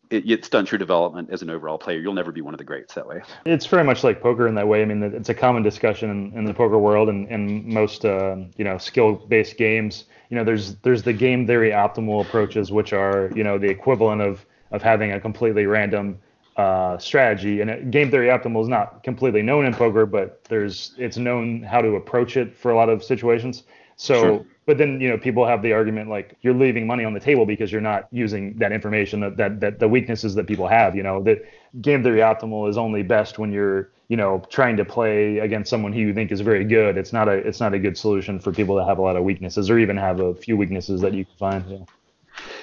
[0.10, 2.00] it, it stunts your development as an overall player.
[2.00, 3.22] You'll never be one of the greats that way.
[3.45, 4.82] It's very much like poker in that way.
[4.82, 8.38] I mean, it's a common discussion in, in the poker world and, and most uh,
[8.58, 10.06] you know skill-based games.
[10.30, 14.22] You know, there's there's the game theory optimal approaches, which are you know the equivalent
[14.22, 16.19] of of having a completely random
[16.58, 17.62] uh, strategy.
[17.62, 21.82] And game theory optimal is not completely known in poker, but there's it's known how
[21.82, 23.63] to approach it for a lot of situations.
[23.95, 24.22] So.
[24.22, 27.20] Sure but then you know people have the argument like you're leaving money on the
[27.20, 30.96] table because you're not using that information that that, that the weaknesses that people have
[30.96, 31.40] you know that
[31.82, 35.92] game theory optimal is only best when you're you know trying to play against someone
[35.92, 38.52] who you think is very good it's not a it's not a good solution for
[38.52, 41.26] people that have a lot of weaknesses or even have a few weaknesses that you
[41.26, 41.78] can find yeah.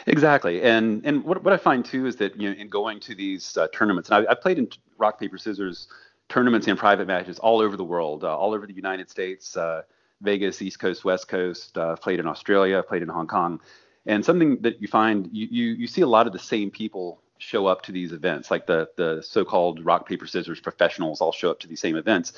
[0.06, 3.14] Exactly, and and what, what I find too is that you know in going to
[3.14, 5.88] these uh, tournaments, and I, have played in rock paper scissors
[6.28, 9.82] tournaments and private matches all over the world, uh, all over the United States, uh,
[10.20, 13.60] Vegas, East Coast, West Coast, uh, played in Australia, played in Hong Kong.
[14.06, 17.20] And something that you find, you, you, you see a lot of the same people
[17.38, 21.50] show up to these events, like the, the so-called rock, paper, scissors professionals all show
[21.50, 22.32] up to these same events.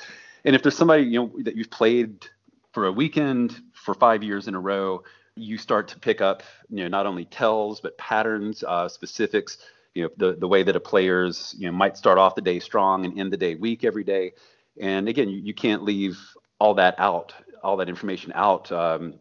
[0.45, 2.25] And if there's somebody, you know, that you've played
[2.73, 5.03] for a weekend for five years in a row,
[5.35, 9.57] you start to pick up, you know, not only tells, but patterns, uh, specifics
[9.93, 12.59] you know the the way that a player's you know might start off the day
[12.59, 14.33] strong and end the day weak every day.
[14.79, 16.17] And again, you, you can't leave
[16.59, 18.71] all that out, all that information out.
[18.71, 19.15] Um,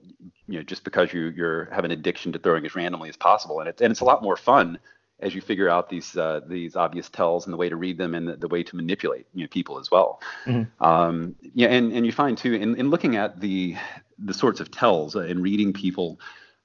[0.46, 3.60] you know, just because you you're have an addiction to throwing as randomly as possible,
[3.60, 4.78] and it's and it's a lot more fun
[5.20, 8.14] as you figure out these uh, these obvious tells and the way to read them
[8.14, 10.20] and the, the way to manipulate you know people as well.
[10.46, 10.84] Mm-hmm.
[10.84, 13.76] Um, yeah, and and you find too in, in looking at the
[14.18, 16.18] the sorts of tells and reading people,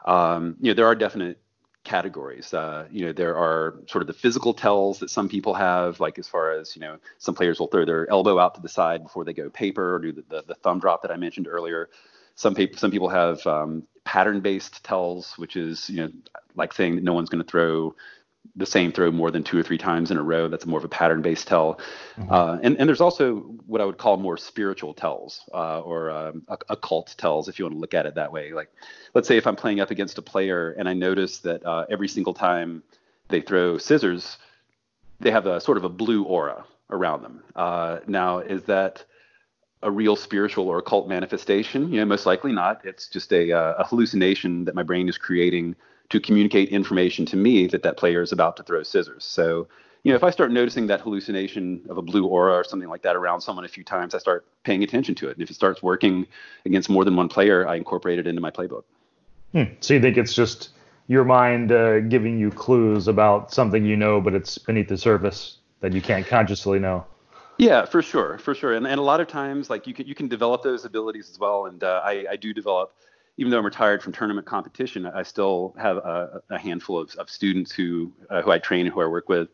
[0.06, 1.40] um, you know, there are definite
[1.84, 2.54] categories.
[2.54, 6.18] Uh, you know, there are sort of the physical tells that some people have, like
[6.18, 9.04] as far as you know, some players will throw their elbow out to the side
[9.04, 11.90] before they go paper or do the, the, the thumb drop that I mentioned earlier.
[12.36, 16.12] Some people some people have um, pattern based tells, which is you know
[16.56, 17.96] like saying that no one's going to throw
[18.56, 20.48] the same throw more than two or three times in a row.
[20.48, 21.80] That's more of a pattern based tell.
[22.18, 22.32] Mm-hmm.
[22.32, 26.44] Uh, and, and there's also what I would call more spiritual tells uh, or um,
[26.70, 28.54] occult tells, if you want to look at it that way.
[28.54, 28.70] Like,
[29.14, 32.08] let's say if I'm playing up against a player and I notice that uh, every
[32.08, 32.84] single time
[33.30, 34.38] they throw scissors,
[35.20, 37.44] they have a sort of a blue aura around them.
[37.56, 39.04] Uh, now, is that
[39.82, 41.92] a real spiritual or occult manifestation?
[41.92, 42.86] You know, most likely not.
[42.86, 45.76] It's just a, uh, a hallucination that my brain is creating
[46.10, 49.24] to communicate information to me that that player is about to throw scissors.
[49.26, 49.68] So,
[50.04, 53.02] you know, if I start noticing that hallucination of a blue aura or something like
[53.04, 55.34] that around someone a few times, I start paying attention to it.
[55.34, 56.28] And if it starts working
[56.66, 58.84] against more than one player, I incorporate it into my playbook.
[59.54, 59.64] Hmm.
[59.80, 60.70] So you think it's just
[61.08, 65.58] your mind uh, giving you clues about something you know, but it's beneath the surface
[65.80, 67.06] that you can't consciously know?
[67.58, 68.74] Yeah, for sure, for sure.
[68.74, 71.38] And, and a lot of times, like you can you can develop those abilities as
[71.40, 71.68] well.
[71.68, 72.94] And uh, I, I do develop
[73.38, 77.30] even though I'm retired from tournament competition, I still have a, a handful of, of,
[77.30, 79.50] students who uh, who I train, and who I work with.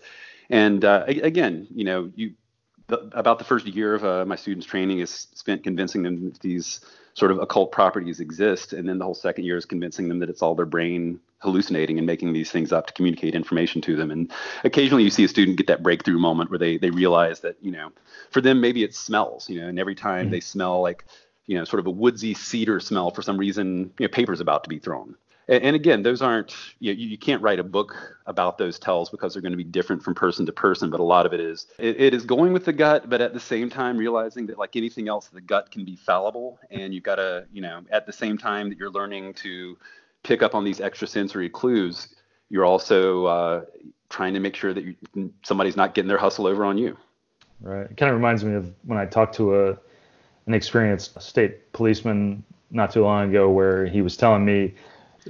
[0.50, 2.34] And uh, again, you know, you
[2.88, 6.40] the, about the first year of uh, my students' training is spent convincing them that
[6.40, 6.82] these
[7.14, 10.30] sort of occult properties exist, and then the whole second year is convincing them that
[10.30, 14.12] it's all their brain hallucinating and making these things up to communicate information to them.
[14.12, 14.32] And
[14.64, 17.72] occasionally, you see a student get that breakthrough moment where they they realize that you
[17.72, 17.92] know,
[18.32, 20.32] for them maybe it smells, you know, and every time mm-hmm.
[20.32, 21.06] they smell like
[21.50, 24.64] you know, sort of a woodsy cedar smell for some reason, you know, paper's about
[24.64, 25.16] to be thrown.
[25.48, 29.10] And, and again, those aren't, you, know, you, can't write a book about those tells
[29.10, 30.92] because they're going to be different from person to person.
[30.92, 33.34] But a lot of it is, it, it is going with the gut, but at
[33.34, 36.60] the same time realizing that like anything else, the gut can be fallible.
[36.70, 39.76] And you've got to, you know, at the same time that you're learning to
[40.22, 42.14] pick up on these extrasensory clues,
[42.50, 43.62] you're also uh,
[44.12, 46.96] trying to make sure that you, somebody's not getting their hustle over on you.
[47.60, 47.90] Right.
[47.90, 49.80] It kind of reminds me of when I talked to a
[50.50, 54.76] an experienced state policeman not too long ago where he was telling me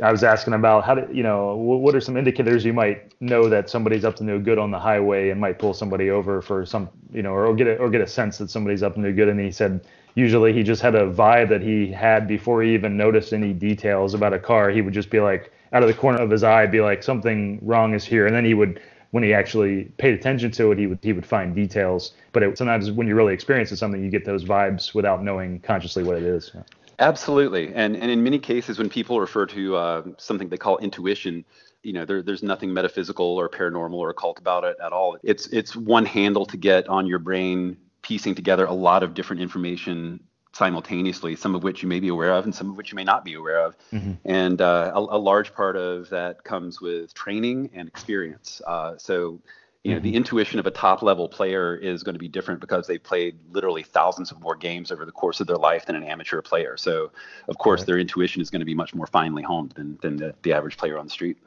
[0.03, 3.49] I was asking about how to, you know, what are some indicators you might know
[3.49, 6.65] that somebody's up to no good on the highway and might pull somebody over for
[6.65, 9.13] some, you know, or get a, or get a sense that somebody's up to no
[9.13, 9.29] good.
[9.29, 12.97] And he said usually he just had a vibe that he had before he even
[12.97, 14.71] noticed any details about a car.
[14.71, 17.59] He would just be like out of the corner of his eye, be like something
[17.63, 20.87] wrong is here, and then he would when he actually paid attention to it, he
[20.87, 22.13] would he would find details.
[22.31, 26.03] But it, sometimes when you really experience something, you get those vibes without knowing consciously
[26.03, 26.51] what it is.
[26.99, 31.45] Absolutely, and and in many cases, when people refer to uh, something they call intuition,
[31.81, 35.17] you know, there, there's nothing metaphysical or paranormal or occult about it at all.
[35.23, 39.41] It's it's one handle to get on your brain piecing together a lot of different
[39.41, 40.19] information
[40.59, 43.03] simultaneously, some of which you may be aware of and some of which you may
[43.05, 43.77] not be aware of.
[43.93, 44.11] Mm-hmm.
[44.25, 48.61] And uh, a, a, large part of that comes with training and experience.
[48.67, 49.39] Uh, so,
[49.83, 50.03] you know, mm-hmm.
[50.03, 53.37] the intuition of a top level player is going to be different because they've played
[53.51, 56.75] literally thousands of more games over the course of their life than an amateur player.
[56.75, 57.11] So,
[57.47, 57.87] of course, right.
[57.87, 60.75] their intuition is going to be much more finely honed than, than the, the average
[60.75, 61.37] player on the street.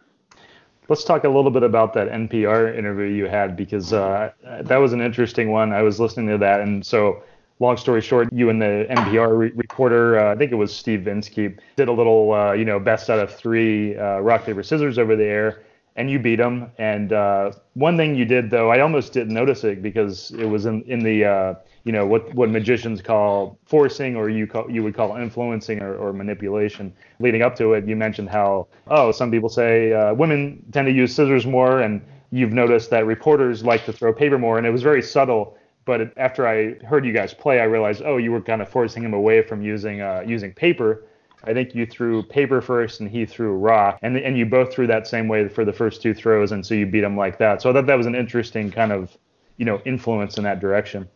[0.88, 4.94] Let's talk a little bit about that NPR interview you had because uh, that was
[4.94, 5.70] an interesting one.
[5.72, 7.22] I was listening to that, and so
[7.62, 11.06] long story short, you and the NPR re- reporter, uh, I think it was Steve
[11.06, 14.98] Inskeep, did a little, uh, you know, best out of three uh, rock paper scissors
[14.98, 15.62] over the air,
[15.94, 16.70] and you beat him.
[16.78, 20.66] And uh, one thing you did though, I almost didn't notice it because it was
[20.66, 24.82] in in the, uh, you know, what what magicians call forcing, or you call you
[24.82, 26.92] would call influencing or, or manipulation.
[27.20, 30.92] Leading up to it, you mentioned how oh, some people say uh, women tend to
[30.92, 34.70] use scissors more, and you've noticed that reporters like to throw paper more, and it
[34.70, 38.40] was very subtle but after I heard you guys play, I realized, oh, you were
[38.40, 41.04] kind of forcing him away from using uh, using paper.
[41.44, 44.86] I think you threw paper first, and he threw rock, and and you both threw
[44.86, 47.62] that same way for the first two throws, and so you beat him like that.
[47.62, 49.16] So I thought that was an interesting kind of
[49.56, 51.08] you know influence in that direction.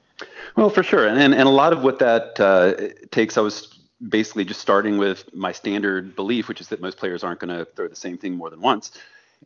[0.56, 3.78] Well, for sure, and and, and a lot of what that uh, takes, I was
[4.08, 7.64] basically just starting with my standard belief, which is that most players aren't going to
[7.64, 8.92] throw the same thing more than once,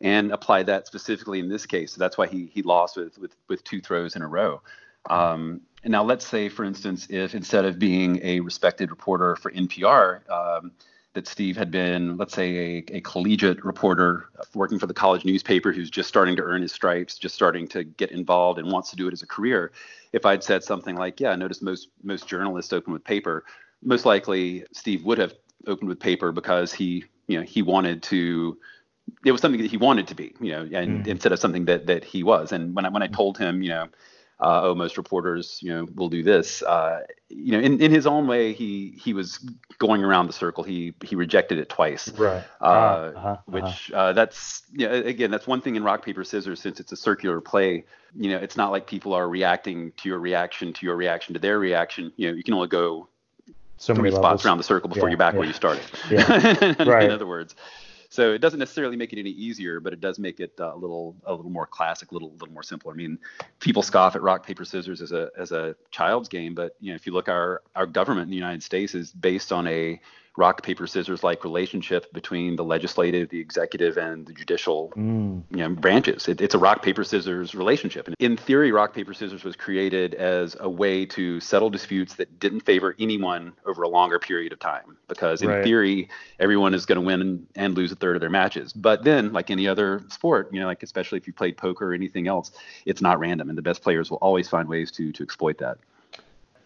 [0.01, 1.93] and apply that specifically in this case.
[1.93, 4.61] So that's why he he lost with with with two throws in a row.
[5.09, 10.29] Um, now, let's say, for instance, if instead of being a respected reporter for NPR,
[10.29, 10.71] um,
[11.13, 12.55] that Steve had been, let's say,
[12.89, 16.71] a, a, collegiate reporter working for the college newspaper who's just starting to earn his
[16.71, 19.73] stripes, just starting to get involved and wants to do it as a career.
[20.13, 23.43] If I'd said something like, "Yeah, I notice most most journalists open with paper,"
[23.83, 25.33] most likely Steve would have
[25.67, 28.57] opened with paper because he, you know, he wanted to.
[29.25, 31.07] It was something that he wanted to be, you know, and mm.
[31.07, 32.53] instead of something that that he was.
[32.53, 33.89] And when I when I told him, you know,
[34.41, 36.63] uh, oh, most reporters, you know, will do this.
[36.63, 39.37] Uh, you know, in, in his own way, he he was
[39.77, 40.63] going around the circle.
[40.63, 42.09] He he rejected it twice.
[42.09, 42.43] Right.
[42.59, 43.37] Uh, uh-huh, uh-huh.
[43.45, 44.89] Which uh, that's yeah.
[44.89, 47.85] again, that's one thing in rock paper scissors since it's a circular play.
[48.15, 51.39] You know, it's not like people are reacting to your reaction to your reaction to
[51.39, 52.11] their reaction.
[52.15, 53.07] You know, you can only go
[53.77, 55.39] so three spots around the circle before yeah, you're back yeah.
[55.39, 55.83] where you started.
[56.09, 56.75] Yeah.
[56.85, 57.05] right.
[57.05, 57.55] in other words.
[58.11, 60.75] So it doesn't necessarily make it any easier, but it does make it uh, a
[60.75, 62.91] little a little more classic, a little little more simple.
[62.91, 63.17] I mean,
[63.61, 66.95] people scoff at rock paper scissors as a as a child's game, but you know
[66.95, 70.01] if you look our our government in the United States is based on a
[70.37, 75.43] rock paper scissors like relationship between the legislative, the executive, and the judicial mm.
[75.49, 76.27] you know, branches.
[76.27, 78.07] It, it's a rock paper scissors relationship.
[78.07, 82.39] And in theory, rock paper scissors was created as a way to settle disputes that
[82.39, 84.97] didn't favor anyone over a longer period of time.
[85.07, 85.63] Because in right.
[85.63, 88.71] theory, everyone is going to win and, and lose a third of their matches.
[88.71, 91.93] But then, like any other sport, you know, like especially if you played poker or
[91.93, 92.51] anything else,
[92.85, 95.77] it's not random, and the best players will always find ways to to exploit that.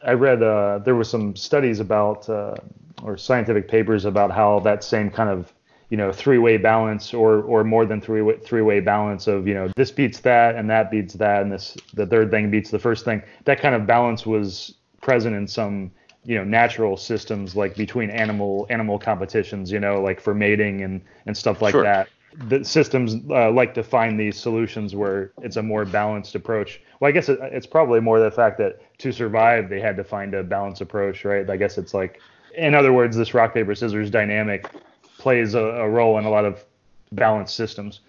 [0.06, 2.56] I read uh, there were some studies about uh,
[3.04, 5.52] or scientific papers about how that same kind of
[5.90, 9.92] you know three-way balance or or more than three-way three-way balance of you know this
[9.92, 13.22] beats that and that beats that and this the third thing beats the first thing
[13.44, 15.92] that kind of balance was present in some
[16.24, 21.02] you know natural systems like between animal animal competitions you know like for mating and
[21.28, 21.84] and stuff like sure.
[21.84, 26.82] that the systems uh, like to find these solutions where it's a more balanced approach.
[27.00, 30.04] Well, I guess it, it's probably more the fact that to survive they had to
[30.04, 31.50] find a balanced approach, right?
[31.50, 32.20] I guess it's like,
[32.56, 34.70] in other words, this rock paper scissors dynamic
[35.18, 36.64] plays a, a role in a lot of
[37.12, 38.02] balanced systems.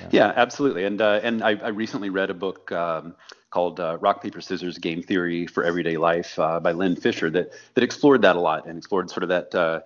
[0.00, 0.84] Yeah, yeah absolutely.
[0.84, 2.70] And uh, and I, I, recently read a book.
[2.72, 3.14] Um,
[3.50, 7.52] called uh, Rock Paper Scissors Game Theory for Everyday Life uh, by Len Fisher that
[7.74, 9.80] that explored that a lot and explored sort of that uh,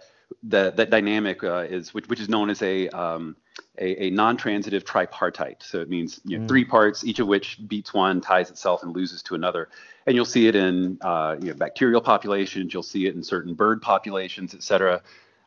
[0.45, 3.35] that that dynamic uh, is which which is known as a um,
[3.79, 5.63] a, a, non-transitive tripartite.
[5.63, 6.49] So it means you know, mm.
[6.49, 9.69] three parts, each of which beats one, ties itself, and loses to another.
[10.07, 12.73] And you'll see it in uh, you know, bacterial populations.
[12.73, 15.03] You'll see it in certain bird populations, et cetera.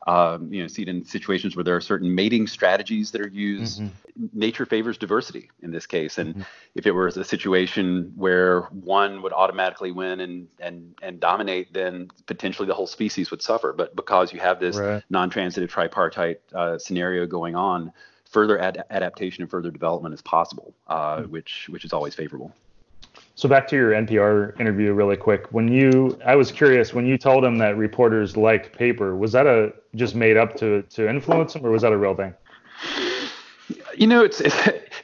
[0.07, 3.27] Um, you know, see it in situations where there are certain mating strategies that are
[3.27, 3.81] used.
[3.81, 4.27] Mm-hmm.
[4.33, 6.41] Nature favors diversity in this case, and mm-hmm.
[6.73, 12.09] if it was a situation where one would automatically win and and and dominate, then
[12.27, 13.73] potentially the whole species would suffer.
[13.73, 15.03] But because you have this right.
[15.09, 17.91] non-transitive tripartite uh, scenario going on,
[18.25, 21.31] further ad- adaptation and further development is possible, uh, mm-hmm.
[21.31, 22.53] which which is always favorable.
[23.39, 25.45] So back to your NPR interview really quick.
[25.52, 29.47] When you I was curious when you told him that reporters like paper, was that
[29.47, 32.34] a just made up to to influence him or was that a real thing?
[33.95, 34.58] You know, it's, it's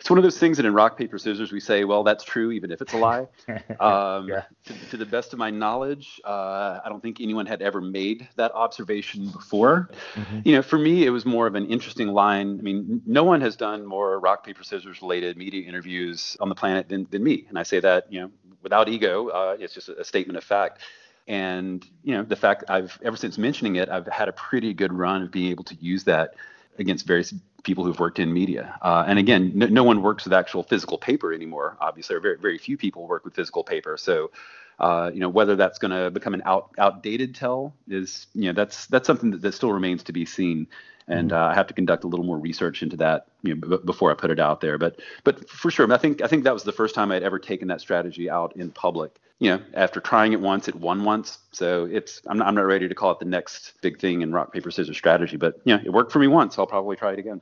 [0.06, 2.52] it's one of those things that in rock paper scissors we say, well, that's true
[2.52, 3.26] even if it's a lie.
[3.80, 4.44] Um, yeah.
[4.66, 8.28] to, to, the best of my knowledge, uh, I don't think anyone had ever made
[8.36, 9.90] that observation before.
[10.14, 10.40] Mm-hmm.
[10.46, 12.60] You know, for me, it was more of an interesting line.
[12.60, 16.56] I mean, no one has done more rock paper scissors related media interviews on the
[16.56, 19.30] planet than than me, and I say that you know without ego.
[19.30, 20.82] Uh, it's just a, a statement of fact.
[21.28, 24.94] And you know, the fact I've ever since mentioning it, I've had a pretty good
[24.94, 26.36] run of being able to use that
[26.78, 27.34] against various
[27.64, 28.78] people who've worked in media.
[28.82, 31.78] Uh, and again, no, no, one works with actual physical paper anymore.
[31.82, 33.98] Obviously, or very very few people work with physical paper.
[33.98, 34.32] So,
[34.80, 38.54] uh, you know, whether that's going to become an out, outdated tell is, you know,
[38.54, 40.68] that's that's something that, that still remains to be seen.
[41.08, 41.42] And mm-hmm.
[41.42, 44.12] uh, I have to conduct a little more research into that you know, b- before
[44.12, 44.78] I put it out there.
[44.78, 47.40] But but for sure, I think I think that was the first time I'd ever
[47.40, 51.40] taken that strategy out in public you know, after trying it once, it won once.
[51.52, 54.32] So it's I'm not, I'm not ready to call it the next big thing in
[54.32, 56.58] rock paper scissors strategy, but you know, it worked for me once.
[56.58, 57.42] I'll probably try it again.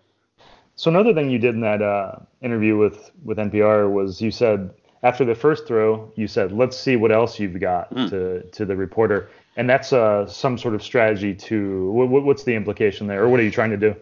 [0.76, 4.72] So another thing you did in that uh, interview with with NPR was you said
[5.04, 8.10] after the first throw, you said, "Let's see what else you've got." Mm.
[8.10, 12.56] To to the reporter, and that's uh, some sort of strategy to what, what's the
[12.56, 13.96] implication there, or what are you trying to do?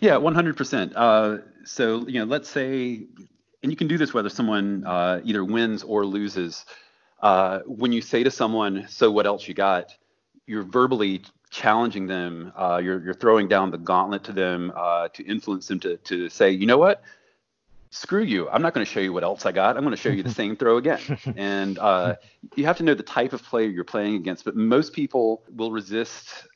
[0.00, 0.92] Yeah, 100%.
[0.94, 3.02] Uh, so you know, let's say,
[3.62, 6.64] and you can do this whether someone uh, either wins or loses
[7.20, 9.94] uh, when you say to someone, "So what else you got?"
[10.46, 12.52] You're verbally challenging them.
[12.56, 16.28] Uh, you're you're throwing down the gauntlet to them uh, to influence them to to
[16.28, 17.02] say, "You know what?
[17.90, 18.48] Screw you!
[18.50, 19.76] I'm not going to show you what else I got.
[19.76, 21.00] I'm going to show you the same throw again."
[21.36, 22.16] And uh,
[22.54, 24.44] you have to know the type of player you're playing against.
[24.44, 26.46] But most people will resist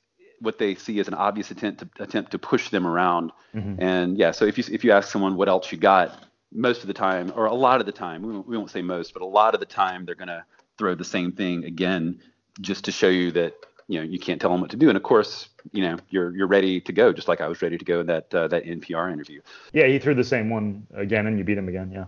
[0.41, 3.33] what they see as an obvious attempt to attempt to push them around.
[3.55, 3.83] Mm-hmm.
[3.83, 6.87] And yeah, so if you if you ask someone what else you got, most of
[6.87, 9.23] the time, or a lot of the time, we won't, we won't say most, but
[9.23, 10.45] a lot of the time, they're going to
[10.79, 12.21] throw the same thing again
[12.61, 13.55] just to show you that
[13.89, 14.89] you know you can't tell them what to do.
[14.89, 17.79] And of course you know you're you're ready to go just like i was ready
[17.79, 19.41] to go in that uh, that npr interview.
[19.73, 22.07] Yeah he threw the same one again and you beat him again yeah.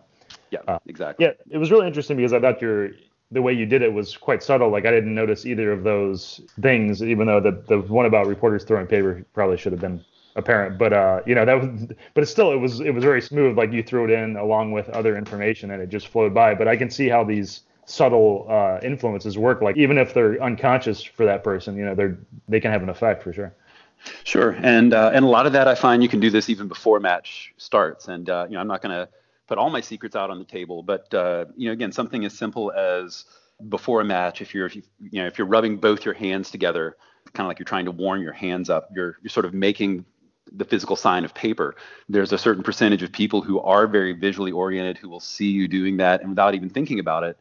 [0.51, 1.27] Yeah uh, exactly.
[1.27, 2.91] yeah it was really interesting because i thought your
[3.31, 4.71] the way you did it was quite subtle.
[4.71, 8.65] Like i didn't notice either of those things even though the the one about reporters
[8.65, 10.05] throwing paper probably should have been
[10.37, 10.79] apparent.
[10.79, 13.57] But uh you know that was but it's still it was it was very smooth.
[13.57, 16.55] Like you threw it in along with other information and it just flowed by.
[16.55, 19.63] But i can see how these subtle uh, influences work.
[19.63, 22.19] Like even if they're unconscious for that person, you know, they're
[22.49, 23.55] they can have an effect for sure.
[24.25, 26.69] Sure, and uh, and a lot of that I find you can do this even
[26.69, 28.09] before match starts.
[28.09, 29.09] And uh, you know, I'm not going to
[29.47, 32.37] put all my secrets out on the table, but uh, you know, again, something as
[32.37, 33.25] simple as
[33.69, 36.51] before a match, if you're if you, you know if you're rubbing both your hands
[36.51, 36.97] together,
[37.33, 40.05] kind of like you're trying to warm your hands up, you're you're sort of making
[40.53, 41.75] the physical sign of paper.
[42.09, 45.67] There's a certain percentage of people who are very visually oriented who will see you
[45.67, 47.39] doing that and without even thinking about it,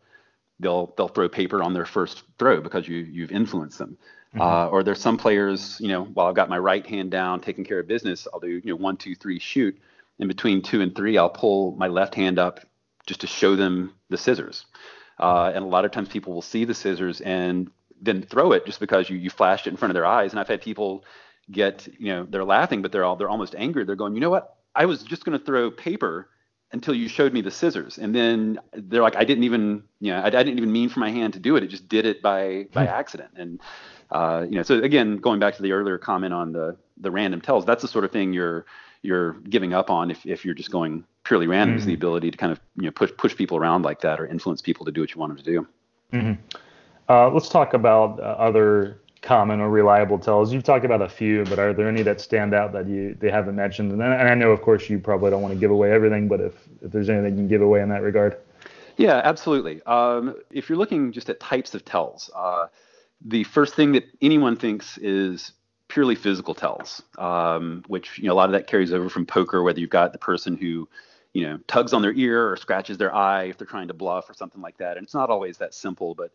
[0.60, 3.97] they'll they'll throw paper on their first throw because you you've influenced them.
[4.30, 4.41] Mm-hmm.
[4.41, 7.64] Uh, or there's some players, you know, while I've got my right hand down taking
[7.64, 9.78] care of business, I'll do you know one two three shoot.
[10.20, 12.60] In between two and three, I'll pull my left hand up
[13.06, 14.66] just to show them the scissors.
[15.20, 17.70] Uh, and a lot of times people will see the scissors and
[18.01, 20.32] then throw it just because you you flashed it in front of their eyes.
[20.32, 21.04] And I've had people
[21.51, 23.86] get you know they're laughing, but they're all they're almost angry.
[23.86, 24.56] They're going, you know what?
[24.76, 26.28] I was just going to throw paper
[26.74, 30.20] until you showed me the scissors and then they're like i didn't even you know
[30.20, 32.22] I, I, didn't even mean for my hand to do it it just did it
[32.22, 32.92] by by hmm.
[32.92, 33.62] accident and
[34.12, 37.40] uh, you know so again going back to the earlier comment on the the random
[37.40, 38.66] tells that's the sort of thing you're
[39.02, 41.80] you're giving up on if, if you're just going purely random mm-hmm.
[41.80, 42.00] is the hmm.
[42.00, 44.86] ability to kind of you know push push people around like that or influence people
[44.86, 45.68] to do what you want them to do
[46.12, 46.58] mm-hmm.
[47.10, 50.54] uh, let's talk about uh, other common or reliable tells.
[50.54, 53.32] You've talked about a few, but are there any that stand out that you they
[53.32, 53.92] haven't mentioned?
[53.92, 56.40] And, and I know, of course, you probably don't want to give away everything, but
[56.40, 58.38] if if there's anything you can give away in that regard.
[58.98, 59.82] Yeah, absolutely.
[59.84, 62.68] Um, if you're looking just at types of tells, uh,
[63.26, 65.54] the first thing that anyone thinks is
[65.88, 69.64] purely physical tells, um, which you know a lot of that carries over from poker,
[69.64, 70.88] whether you've got the person who
[71.34, 74.30] you know tugs on their ear or scratches their eye if they're trying to bluff
[74.30, 74.98] or something like that.
[74.98, 76.32] And it's not always that simple, but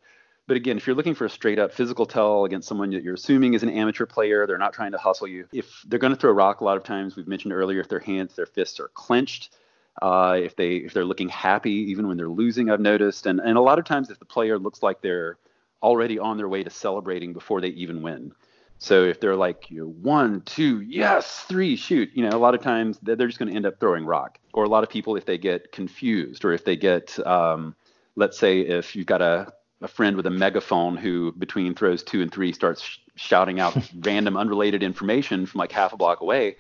[0.49, 3.14] but again, if you're looking for a straight up physical tell against someone that you're
[3.14, 5.46] assuming is an amateur player, they're not trying to hustle you.
[5.53, 7.88] If they're going to throw a rock, a lot of times we've mentioned earlier, if
[7.88, 9.55] their hands, their fists are clenched,
[10.01, 13.59] uh, if they if they're looking happy even when they're losing, I've noticed, and and
[13.59, 15.36] a lot of times if the player looks like they're
[15.82, 18.32] already on their way to celebrating before they even win.
[18.78, 22.55] So if they're like you know, one, two, yes, three, shoot, you know, a lot
[22.55, 24.38] of times they're just going to end up throwing rock.
[24.55, 27.74] Or a lot of people, if they get confused, or if they get, um,
[28.16, 32.22] let's say, if you've got a a friend with a megaphone who between throws two
[32.22, 36.56] and three starts sh- shouting out random unrelated information from like half a block away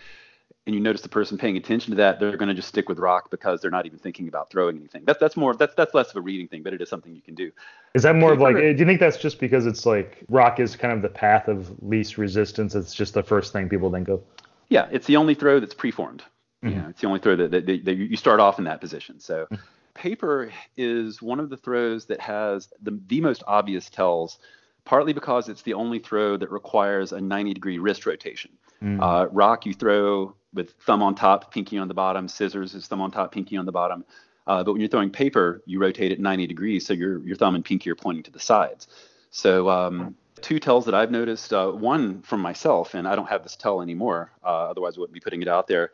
[0.66, 2.98] and you notice the person paying attention to that they're going to just stick with
[2.98, 5.02] rock because they're not even thinking about throwing anything.
[5.06, 7.22] That's that's more that's that's less of a reading thing but it is something you
[7.22, 7.50] can do.
[7.94, 10.76] Is that more of like do you think that's just because it's like rock is
[10.76, 12.74] kind of the path of least resistance?
[12.74, 14.22] It's just the first thing people think of?
[14.68, 16.22] Yeah it's the only throw that's preformed.
[16.62, 16.68] Mm-hmm.
[16.74, 18.80] you know, it's the only throw that, that, that, that you start off in that
[18.80, 19.20] position.
[19.20, 19.54] So mm-hmm
[19.98, 24.38] paper is one of the throws that has the, the most obvious tells,
[24.84, 28.52] partly because it's the only throw that requires a 90 degree wrist rotation.
[28.82, 29.02] Mm.
[29.02, 32.28] Uh, rock, you throw with thumb on top, pinky on the bottom.
[32.28, 34.04] Scissors is thumb on top, pinky on the bottom.
[34.46, 37.54] Uh, but when you're throwing paper, you rotate it 90 degrees, so your your thumb
[37.54, 38.86] and pinky are pointing to the sides.
[39.30, 41.52] So um, two tells that I've noticed.
[41.52, 44.30] Uh, one from myself, and I don't have this tell anymore.
[44.42, 45.90] Uh, otherwise, I wouldn't be putting it out there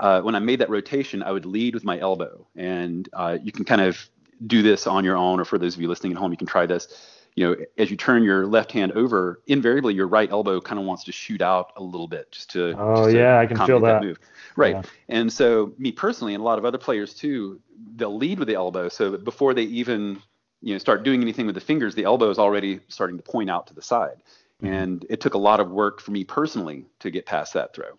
[0.00, 2.46] uh, when I made that rotation, I would lead with my elbow.
[2.56, 4.08] And uh, you can kind of
[4.46, 6.46] do this on your own, or for those of you listening at home, you can
[6.46, 7.10] try this.
[7.36, 10.86] You know, as you turn your left hand over, invariably your right elbow kind of
[10.86, 12.76] wants to shoot out a little bit, just to.
[12.78, 14.00] Oh just yeah, to I can feel that.
[14.00, 14.06] that.
[14.06, 14.20] move.
[14.56, 14.76] Right.
[14.76, 14.82] Yeah.
[15.08, 17.60] And so me personally, and a lot of other players too,
[17.96, 18.88] they'll lead with the elbow.
[18.88, 20.22] So before they even
[20.62, 23.50] you know start doing anything with the fingers, the elbow is already starting to point
[23.50, 24.18] out to the side.
[24.62, 24.72] Mm-hmm.
[24.72, 27.90] And it took a lot of work for me personally to get past that throw.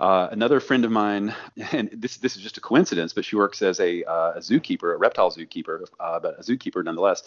[0.00, 1.34] Uh, another friend of mine,
[1.72, 4.94] and this this is just a coincidence, but she works as a, uh, a zookeeper,
[4.94, 7.22] a reptile zookeeper, uh, but a zookeeper nonetheless.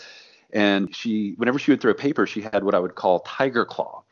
[0.51, 3.65] And she, whenever she would throw a paper, she had what I would call tiger
[3.65, 4.03] claw.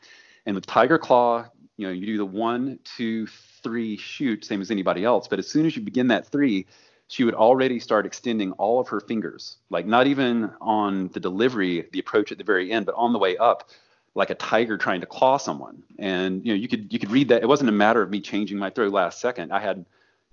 [0.45, 1.45] And with tiger claw,
[1.77, 3.27] you know, you do the one, two,
[3.63, 5.27] three shoot, same as anybody else.
[5.27, 6.67] But as soon as you begin that three,
[7.07, 11.87] she would already start extending all of her fingers, like not even on the delivery,
[11.91, 13.69] the approach at the very end, but on the way up
[14.15, 15.83] like a tiger trying to claw someone.
[15.99, 17.43] And you know, you could you could read that.
[17.43, 19.51] It wasn't a matter of me changing my throw last second.
[19.51, 19.85] I had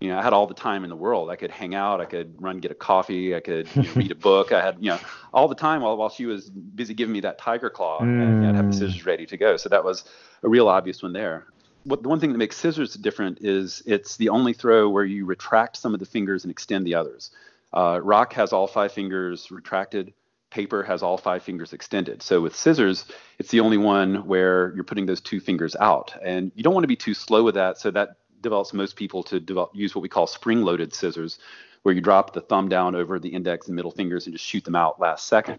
[0.03, 1.31] you know, I had all the time in the world.
[1.31, 2.01] I could hang out.
[2.01, 3.37] I could run, get a coffee.
[3.37, 4.51] I could you know, read a book.
[4.51, 4.99] I had, you know,
[5.33, 8.01] all the time while, while she was busy giving me that tiger claw.
[8.01, 8.21] Mm.
[8.21, 9.57] And, I'd have the scissors ready to go.
[9.57, 10.03] So that was
[10.43, 11.47] a real obvious one there.
[11.85, 15.25] What the one thing that makes scissors different is it's the only throw where you
[15.25, 17.31] retract some of the fingers and extend the others.
[17.73, 20.13] Uh, rock has all five fingers retracted
[20.53, 22.23] paper has all five fingers extended.
[22.23, 23.07] So with scissors,
[23.39, 26.15] it's the only one where you're putting those two fingers out.
[26.23, 27.79] And you don't want to be too slow with that.
[27.79, 31.39] So that develops most people to develop, use what we call spring loaded scissors,
[31.83, 34.65] where you drop the thumb down over the index and middle fingers and just shoot
[34.65, 35.59] them out last second.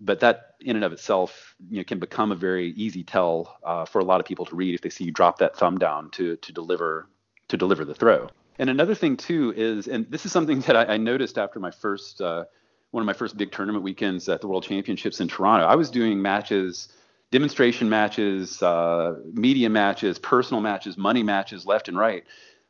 [0.00, 3.86] But that in and of itself you know, can become a very easy tell uh,
[3.86, 6.10] for a lot of people to read if they see you drop that thumb down
[6.10, 7.08] to, to deliver
[7.48, 8.28] to deliver the throw.
[8.58, 11.70] And another thing too is, and this is something that I, I noticed after my
[11.70, 12.44] first uh,
[12.94, 15.66] one of my first big tournament weekends at the World Championships in Toronto.
[15.66, 16.88] I was doing matches,
[17.32, 22.22] demonstration matches, uh, media matches, personal matches, money matches, left and right.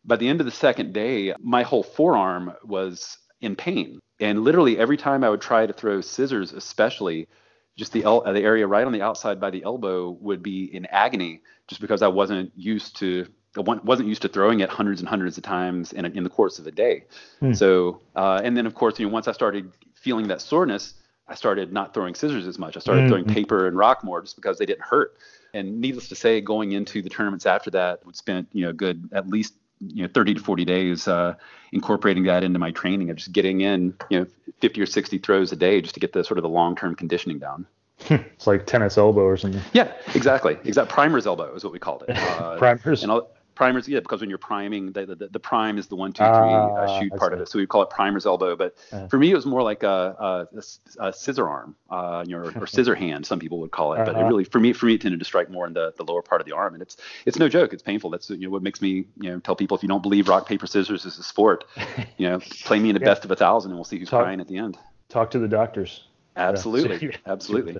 [0.02, 4.78] By the end of the second day, my whole forearm was in pain, and literally
[4.78, 7.28] every time I would try to throw scissors, especially
[7.76, 10.86] just the el- the area right on the outside by the elbow would be in
[10.86, 15.08] agony, just because I wasn't used to I wasn't used to throwing it hundreds and
[15.08, 17.04] hundreds of times in, a, in the course of a day.
[17.40, 17.52] Hmm.
[17.52, 19.70] So, uh, and then of course, you know, once I started
[20.04, 20.94] feeling that soreness,
[21.26, 22.76] I started not throwing scissors as much.
[22.76, 23.08] I started mm-hmm.
[23.08, 25.16] throwing paper and rock more just because they didn't hurt.
[25.54, 29.08] And needless to say, going into the tournaments after that, would spent you know good
[29.12, 31.34] at least you know 30 to 40 days uh,
[31.72, 34.26] incorporating that into my training of just getting in you know
[34.60, 37.38] 50 or 60 throws a day just to get the sort of the long-term conditioning
[37.38, 37.66] down.
[38.10, 39.62] it's like tennis elbow or something.
[39.72, 40.58] Yeah, exactly.
[40.64, 42.16] Exact primer's elbow is what we called it.
[42.34, 43.04] Uh, primer's.
[43.04, 43.12] And
[43.54, 46.32] primers, yeah, because when you're priming, the, the, the prime is the one, two, three
[46.32, 47.48] uh, ah, shoot part of it.
[47.48, 48.56] So we call it primer's elbow.
[48.56, 50.62] But uh, for me, it was more like a, a,
[50.98, 53.96] a scissor arm, uh, you know, or, or, scissor hand, some people would call it.
[53.96, 54.04] Uh-huh.
[54.06, 54.28] But it uh-huh.
[54.28, 56.40] really, for me, for me, it tended to strike more in the, the lower part
[56.40, 56.96] of the arm, and it's
[57.26, 57.72] it's no joke.
[57.72, 58.10] It's painful.
[58.10, 60.46] That's you know what makes me you know tell people if you don't believe rock
[60.46, 61.64] paper scissors is a sport,
[62.16, 63.06] you know, play me in a yeah.
[63.06, 64.78] best of a thousand, and we'll see who's talk, crying at the end.
[65.08, 66.04] Talk to the doctors.
[66.36, 67.78] Absolutely, absolutely.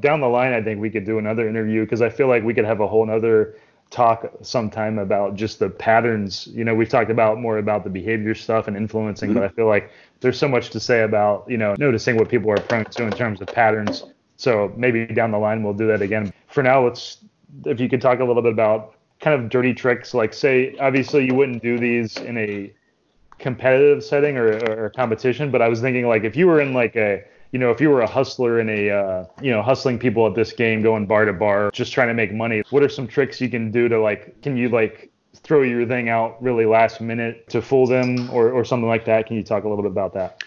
[0.00, 2.54] Down the line, I think we could do another interview because I feel like we
[2.54, 3.56] could have a whole other
[3.90, 6.46] talk sometime about just the patterns.
[6.48, 9.40] You know, we've talked about more about the behavior stuff and influencing, mm-hmm.
[9.40, 12.50] but I feel like there's so much to say about, you know, noticing what people
[12.50, 14.04] are prone to in terms of patterns.
[14.36, 16.32] So maybe down the line we'll do that again.
[16.48, 17.18] For now, let's
[17.64, 21.26] if you could talk a little bit about kind of dirty tricks, like say obviously
[21.26, 22.72] you wouldn't do these in a
[23.38, 26.94] competitive setting or, or competition, but I was thinking like if you were in like
[26.96, 30.26] a you know, if you were a hustler in a, uh, you know, hustling people
[30.26, 33.06] at this game, going bar to bar, just trying to make money, what are some
[33.06, 37.00] tricks you can do to like, can you like throw your thing out really last
[37.00, 39.26] minute to fool them or, or something like that?
[39.26, 40.42] Can you talk a little bit about that?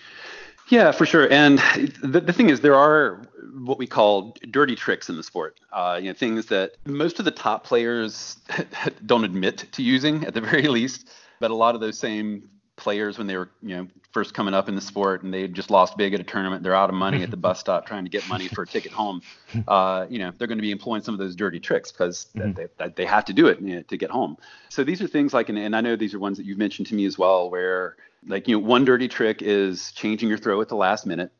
[0.70, 1.30] Yeah, for sure.
[1.32, 1.60] And
[2.02, 3.22] the, the thing is, there are
[3.54, 5.60] what we call dirty tricks in the sport.
[5.74, 8.38] Uh, you know, things that most of the top players
[9.06, 11.10] don't admit to using, at the very least.
[11.40, 12.50] But a lot of those same
[12.82, 15.70] players when they were you know first coming up in the sport and they just
[15.70, 18.10] lost big at a tournament they're out of money at the bus stop trying to
[18.10, 19.22] get money for a ticket home.
[19.68, 22.54] Uh, you know they're going to be employing some of those dirty tricks because mm-hmm.
[22.54, 24.38] they, they have to do it you know, to get home.
[24.70, 26.88] So these are things like and, and i know these are ones that you've mentioned
[26.88, 30.62] to me as well where like you know one dirty trick is changing your throw
[30.62, 31.34] at the last minute.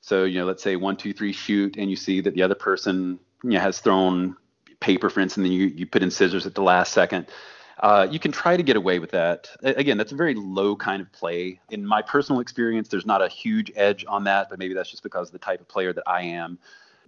[0.00, 2.54] So you know let's say one two three shoot and you see that the other
[2.54, 4.36] person you know has thrown
[4.80, 7.26] paper for instance and then you, you put in scissors at the last second
[7.80, 9.48] uh, you can try to get away with that.
[9.62, 11.60] Again, that's a very low kind of play.
[11.70, 15.02] In my personal experience, there's not a huge edge on that, but maybe that's just
[15.02, 16.58] because of the type of player that I am.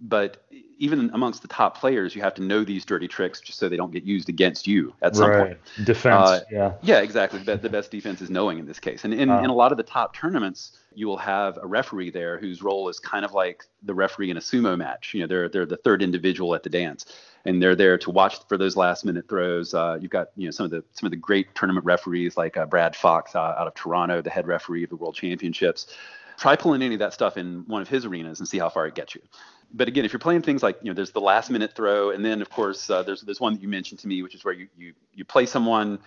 [0.01, 0.43] But
[0.79, 3.77] even amongst the top players, you have to know these dirty tricks just so they
[3.77, 5.45] don't get used against you at some right.
[5.45, 5.85] point.
[5.85, 6.73] Defense, uh, yeah.
[6.81, 7.39] Yeah, exactly.
[7.39, 9.05] The best defense is knowing in this case.
[9.05, 9.41] And in, uh.
[9.41, 12.89] in a lot of the top tournaments, you will have a referee there whose role
[12.89, 15.13] is kind of like the referee in a sumo match.
[15.13, 17.05] You know, they're they're the third individual at the dance,
[17.45, 19.73] and they're there to watch for those last minute throws.
[19.73, 22.57] Uh, you've got you know some of the some of the great tournament referees like
[22.57, 25.95] uh, Brad Fox uh, out of Toronto, the head referee of the World Championships.
[26.37, 28.87] Try pulling any of that stuff in one of his arenas and see how far
[28.87, 29.21] it gets you.
[29.71, 32.23] But again, if you're playing things like you know, there's the last minute throw, and
[32.25, 34.53] then of course uh, there's there's one that you mentioned to me, which is where
[34.53, 35.99] you you you play someone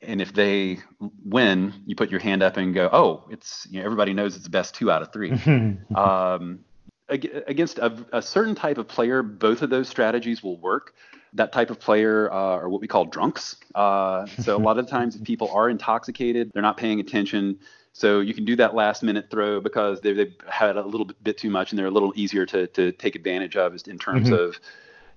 [0.00, 0.78] and if they
[1.24, 4.44] win, you put your hand up and go, "Oh, it's you know everybody knows it's
[4.44, 5.32] the best two out of three.
[5.94, 6.60] um,
[7.08, 10.94] against a, a, certain type of player, both of those strategies will work.
[11.34, 13.56] That type of player uh, are what we call drunks.
[13.74, 17.58] Uh, so a lot of times, if people are intoxicated, they're not paying attention.
[17.92, 21.36] So you can do that last minute throw because they've, they've had a little bit
[21.36, 24.34] too much and they're a little easier to, to take advantage of in terms mm-hmm.
[24.34, 24.60] of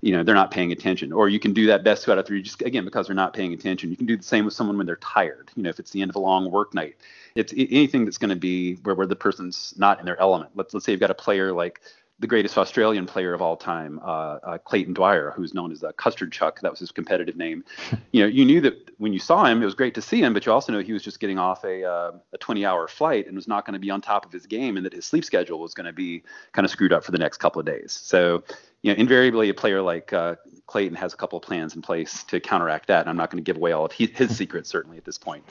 [0.01, 2.25] you know they're not paying attention or you can do that best two out of
[2.25, 4.77] three just again because they're not paying attention you can do the same with someone
[4.77, 6.95] when they're tired you know if it's the end of a long work night
[7.35, 10.73] it's anything that's going to be where, where the person's not in their element let's
[10.73, 11.81] let's say you've got a player like
[12.21, 15.91] the greatest Australian player of all time, uh, uh, Clayton Dwyer, who's known as uh,
[15.93, 16.61] Custard Chuck.
[16.61, 17.65] That was his competitive name.
[18.11, 20.31] you know, you knew that when you saw him, it was great to see him,
[20.31, 23.35] but you also know he was just getting off a, uh, a 20-hour flight and
[23.35, 25.59] was not going to be on top of his game, and that his sleep schedule
[25.59, 26.21] was going to be
[26.51, 27.91] kind of screwed up for the next couple of days.
[27.91, 28.43] So,
[28.81, 30.35] you know, invariably, a player like uh,
[30.67, 33.01] Clayton has a couple of plans in place to counteract that.
[33.01, 35.17] And I'm not going to give away all of his, his secrets certainly at this
[35.17, 35.43] point.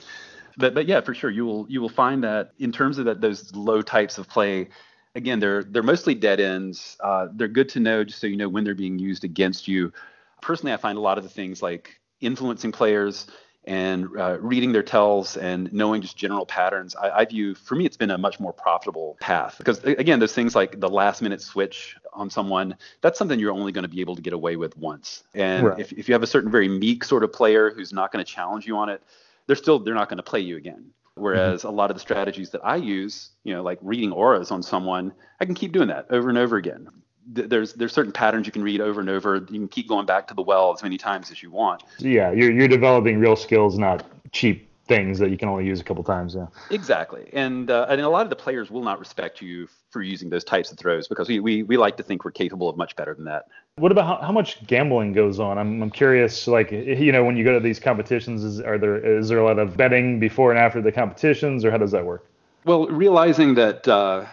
[0.57, 3.21] But but yeah, for sure, you will you will find that in terms of that
[3.21, 4.67] those low types of play
[5.15, 6.97] again, they're they're mostly dead ends.
[6.99, 9.93] Uh, they're good to know just so you know when they're being used against you.
[10.41, 13.27] Personally, I find a lot of the things like influencing players
[13.65, 17.85] and uh, reading their tells and knowing just general patterns, I, I, view for me
[17.85, 21.41] it's been a much more profitable path because again, those things like the last minute
[21.41, 24.75] switch on someone, that's something you're only going to be able to get away with
[24.77, 25.23] once.
[25.35, 25.79] And right.
[25.79, 28.31] if, if you have a certain very meek sort of player who's not going to
[28.31, 29.01] challenge you on it,
[29.45, 30.85] they're still they're not going to play you again.
[31.15, 31.67] Whereas mm-hmm.
[31.67, 35.13] a lot of the strategies that I use, you know, like reading auras on someone,
[35.39, 36.89] I can keep doing that over and over again
[37.25, 39.35] there's there's certain patterns you can read over and over.
[39.35, 41.83] You can keep going back to the well as many times as you want.
[41.99, 45.83] Yeah, you're you're developing real skills, not cheap things that you can only use a
[45.83, 46.35] couple times.
[46.35, 46.47] Yeah.
[46.69, 50.29] Exactly, and uh, and a lot of the players will not respect you for using
[50.29, 52.95] those types of throws because we we, we like to think we're capable of much
[52.95, 53.47] better than that.
[53.75, 55.57] What about how, how much gambling goes on?
[55.57, 56.47] I'm I'm curious.
[56.47, 59.45] Like you know, when you go to these competitions, is are there is there a
[59.45, 62.25] lot of betting before and after the competitions, or how does that work?
[62.65, 63.87] Well, realizing that.
[63.87, 64.25] Uh,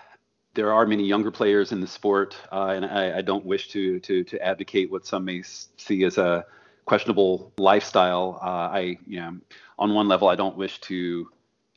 [0.59, 4.01] there are many younger players in the sport, uh, and I, I, don't wish to,
[4.01, 6.45] to to advocate what some may see as a
[6.85, 8.41] questionable lifestyle.
[8.43, 9.37] Uh, I, you know,
[9.79, 11.31] on one level, I don't wish to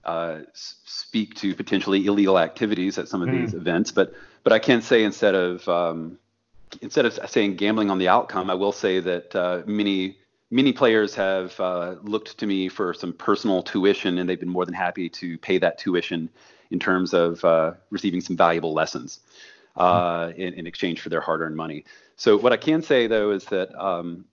[0.03, 3.39] uh, speak to potentially illegal activities at some of mm.
[3.39, 6.17] these events, but but I can say instead of um,
[6.81, 10.17] instead of saying gambling on the outcome, I will say that uh, many
[10.49, 14.65] many players have uh, looked to me for some personal tuition, and they've been more
[14.65, 16.31] than happy to pay that tuition
[16.71, 19.19] in terms of uh, receiving some valuable lessons
[19.75, 21.85] uh, in, in, exchange for their hard-earned money.
[22.15, 24.25] So what I can say though is that um,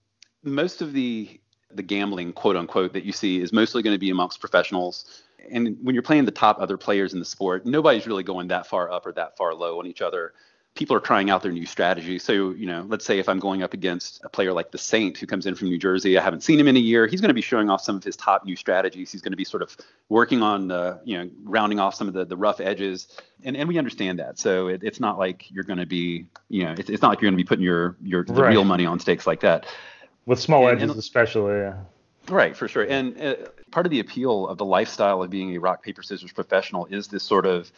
[0.43, 1.39] most of the
[1.71, 5.21] the gambling, quote unquote, that you see is mostly going to be amongst professionals.
[5.51, 8.65] And when you're playing the top other players in the sport, nobody's really going that
[8.65, 10.33] far up or that far low on each other
[10.75, 12.19] people are trying out their new strategy.
[12.19, 15.17] So, you know, let's say if I'm going up against a player like the Saint
[15.17, 17.05] who comes in from New Jersey, I haven't seen him in a year.
[17.05, 19.11] He's going to be showing off some of his top new strategies.
[19.11, 19.75] He's going to be sort of
[20.07, 23.07] working on, the, you know, rounding off some of the, the rough edges.
[23.43, 24.39] And, and we understand that.
[24.39, 27.21] So it, it's not like you're going to be, you know, it's, it's not like
[27.21, 28.49] you're going to be putting your, your the right.
[28.49, 29.65] real money on stakes like that.
[30.25, 31.57] With small and, edges, and, especially.
[31.57, 31.77] Yeah.
[32.29, 32.83] Right, for sure.
[32.83, 33.35] And uh,
[33.71, 37.07] part of the appeal of the lifestyle of being a rock, paper, scissors professional is
[37.07, 37.71] this sort of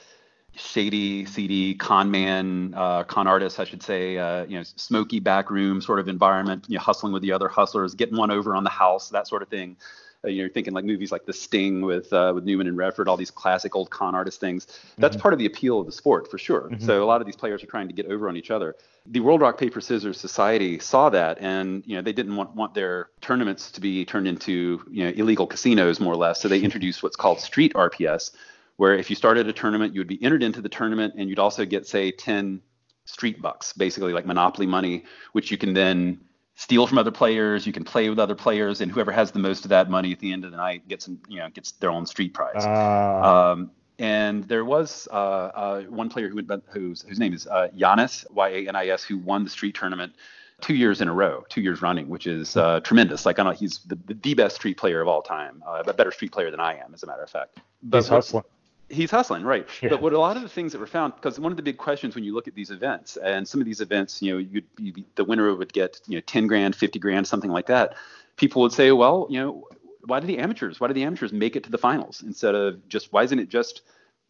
[0.56, 5.50] shady, seedy con man, uh, con artist, I should say, uh, you know, smoky back
[5.50, 8.64] room sort of environment, you know, hustling with the other hustlers, getting one over on
[8.64, 9.78] the house, that sort of thing.
[10.24, 13.18] Uh, you're thinking like movies like The Sting with uh, with Newman and Redford, all
[13.18, 14.68] these classic old con artist things.
[14.98, 15.22] That's mm-hmm.
[15.22, 16.70] part of the appeal of the sport for sure.
[16.70, 16.86] Mm-hmm.
[16.86, 18.76] So a lot of these players are trying to get over on each other.
[19.08, 22.76] The World Rock Paper Scissors Society saw that, and you know they didn't want want
[22.76, 26.40] their tournaments to be turned into you know illegal casinos more or less.
[26.40, 28.32] So they introduced what's called Street RPS,
[28.78, 31.40] where if you started a tournament, you would be entered into the tournament and you'd
[31.40, 32.62] also get, say, 10
[33.06, 35.04] street bucks, basically like monopoly money,
[35.34, 36.20] which you can then
[36.56, 37.66] steal from other players.
[37.66, 40.20] You can play with other players, and whoever has the most of that money at
[40.20, 42.66] the end of the night gets, you know, gets their own street prize.
[42.66, 43.52] Uh.
[43.54, 47.68] Um, and there was uh, uh, one player who went, whose whose name is uh,
[47.78, 50.14] Yanis Y A N I S, who won the street tournament
[50.60, 53.26] two years in a row, two years running, which is uh, tremendous.
[53.26, 56.12] Like I know he's the, the, best street player of all time, uh, a better
[56.12, 57.60] street player than I am, as a matter of fact.
[57.84, 58.44] But he's hustling.
[58.92, 59.68] He's hustling, right?
[59.82, 59.90] Yeah.
[59.90, 61.78] But what a lot of the things that were found, because one of the big
[61.78, 64.66] questions when you look at these events, and some of these events, you know, you'd,
[64.78, 67.96] you'd, the winner would get, you know, 10 grand, 50 grand, something like that.
[68.38, 69.68] People would say, well, you know,
[70.06, 72.88] why do the amateurs, why do the amateurs make it to the finals instead of
[72.90, 73.82] just, why isn't it just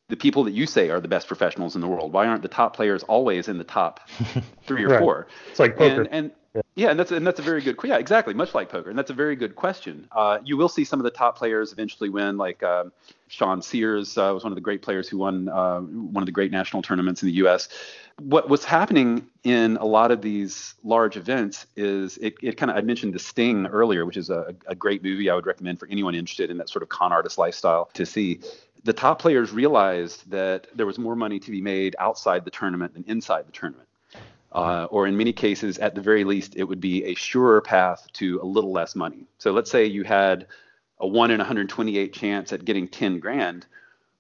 [0.09, 2.11] the people that you say are the best professionals in the world?
[2.11, 4.01] Why aren't the top players always in the top
[4.65, 4.99] three or right.
[4.99, 5.27] four?
[5.49, 6.01] It's like poker.
[6.01, 6.61] And, and yeah.
[6.75, 7.93] yeah, and that's and that's a very good question.
[7.93, 10.07] yeah exactly much like poker and that's a very good question.
[10.11, 12.91] Uh, you will see some of the top players eventually win like um,
[13.29, 16.31] Sean Sears uh, was one of the great players who won uh, one of the
[16.31, 17.69] great national tournaments in the U.S.
[18.19, 22.75] What what's happening in a lot of these large events is it, it kind of
[22.75, 25.87] I mentioned The Sting earlier, which is a, a great movie I would recommend for
[25.87, 28.41] anyone interested in that sort of con artist lifestyle to see.
[28.83, 32.95] The top players realized that there was more money to be made outside the tournament
[32.95, 33.87] than inside the tournament.
[34.51, 38.07] Uh, or in many cases, at the very least, it would be a surer path
[38.13, 39.25] to a little less money.
[39.37, 40.47] So let's say you had
[40.99, 43.65] a 1 in 128 chance at getting 10 grand,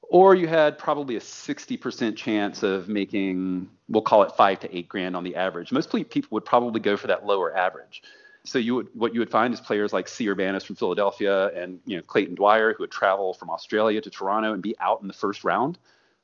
[0.01, 4.87] or you had probably a 60% chance of making, we'll call it 5 to 8
[4.87, 5.71] grand on the average.
[5.71, 8.01] Most people would probably go for that lower average.
[8.43, 10.25] So you would, what you would find is players like C.
[10.27, 14.53] Urbanis from Philadelphia and you know Clayton Dwyer who would travel from Australia to Toronto
[14.53, 15.77] and be out in the first round,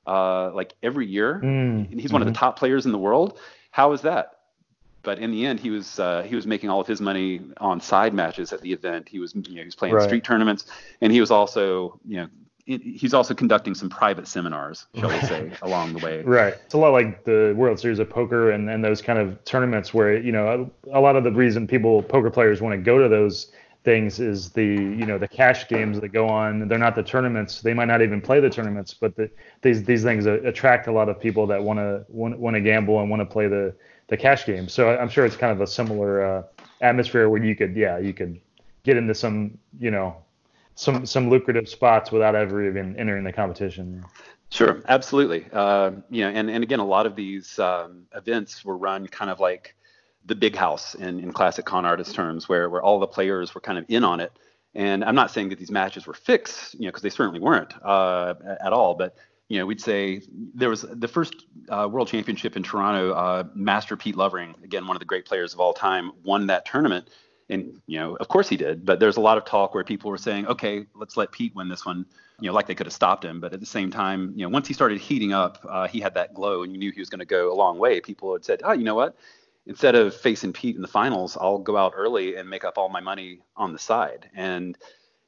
[0.08, 1.40] uh, like every year.
[1.44, 2.14] Mm, and he's mm-hmm.
[2.14, 2.40] one of the mm-hmm.
[2.40, 3.40] top players in the world.
[3.72, 4.34] How is that?
[5.04, 7.80] But in the end, he was uh, he was making all of his money on
[7.80, 9.08] side matches at the event.
[9.08, 10.04] He was you know he was playing right.
[10.04, 10.66] street tournaments,
[11.02, 12.28] and he was also you know
[12.68, 16.22] he's also conducting some private seminars, shall we say, along the way.
[16.22, 16.54] Right.
[16.66, 19.94] It's a lot like the World Series of Poker and, and those kind of tournaments
[19.94, 23.02] where, you know, a, a lot of the reason people, poker players want to go
[23.02, 23.52] to those
[23.88, 26.68] things is the you know the cash games that go on.
[26.68, 27.62] They're not the tournaments.
[27.62, 29.32] They might not even play the tournaments, but the,
[29.62, 33.10] these these things attract a lot of people that want to want to gamble and
[33.10, 33.74] want to play the
[34.10, 34.74] the cash games.
[34.74, 36.44] So I'm sure it's kind of a similar uh,
[36.82, 38.42] atmosphere where you could yeah you could
[38.84, 40.18] get into some you know
[40.76, 44.04] some some lucrative spots without ever even entering the competition.
[44.50, 45.46] Sure, absolutely.
[45.54, 49.32] Uh, you know, and, and again, a lot of these um, events were run kind
[49.32, 49.77] of like
[50.28, 53.62] the big house in, in classic con artist terms, where where all the players were
[53.62, 54.32] kind of in on it.
[54.76, 57.74] And I'm not saying that these matches were fixed, you know, because they certainly weren't
[57.84, 58.94] uh, at all.
[58.94, 59.16] But
[59.50, 60.22] you know, we'd say
[60.54, 63.14] there was the first uh, World Championship in Toronto.
[63.14, 66.66] Uh, Master Pete Lovering, again one of the great players of all time, won that
[66.66, 67.10] tournament.
[67.50, 68.86] And you know, of course he did.
[68.86, 71.70] But there's a lot of talk where people were saying, okay, let's let Pete win
[71.70, 72.06] this one.
[72.40, 73.40] You know, like they could have stopped him.
[73.40, 76.14] But at the same time, you know, once he started heating up, uh, he had
[76.16, 78.02] that glow, and you knew he was going to go a long way.
[78.02, 79.16] People had said, oh, you know what?
[79.68, 82.90] Instead of facing Pete in the finals, I'll go out early and make up all
[82.90, 84.30] my money on the side.
[84.34, 84.78] And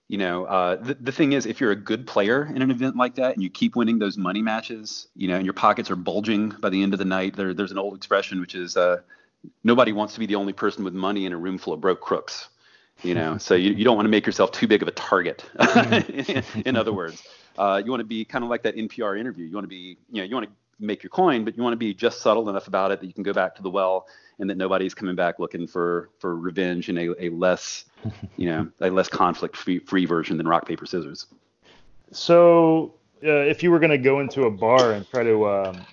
[0.07, 2.95] you know, uh, the, the thing is, if you're a good player in an event
[2.95, 5.95] like that and you keep winning those money matches, you know, and your pockets are
[5.95, 9.01] bulging by the end of the night, there, there's an old expression which is uh,
[9.63, 12.01] nobody wants to be the only person with money in a room full of broke
[12.01, 12.49] crooks.
[13.03, 15.45] You know, so you, you don't want to make yourself too big of a target.
[16.09, 17.23] in, in other words,
[17.59, 19.45] uh, you want to be kind of like that NPR interview.
[19.45, 21.73] You want to be, you know, you want to make your coin, but you want
[21.73, 24.07] to be just subtle enough about it that you can go back to the well
[24.39, 27.85] and that nobody's coming back looking for for revenge in a, a less
[28.37, 31.27] you know a less conflict free, free version than rock paper scissors.
[32.11, 35.85] So uh, if you were going to go into a bar and try to um,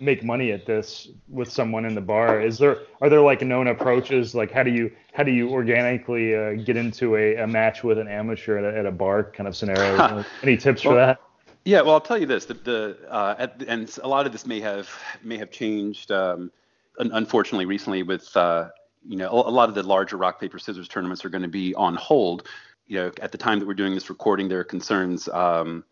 [0.00, 3.68] make money at this with someone in the bar is there are there like known
[3.68, 4.34] approaches?
[4.34, 7.98] Like how do you how do you organically uh, get into a, a match with
[7.98, 10.24] an amateur at a, at a bar kind of scenario?
[10.42, 11.20] Any tips well, for that
[11.64, 14.46] yeah well i'll tell you this the, the uh, at, and a lot of this
[14.46, 14.88] may have
[15.22, 16.50] may have changed um,
[16.98, 18.68] unfortunately, recently with uh,
[19.06, 21.74] you know a lot of the larger rock paper scissors tournaments are going to be
[21.74, 22.48] on hold.
[22.86, 25.28] You know, at the time that we're doing this recording, there are concerns.
[25.28, 25.84] Um,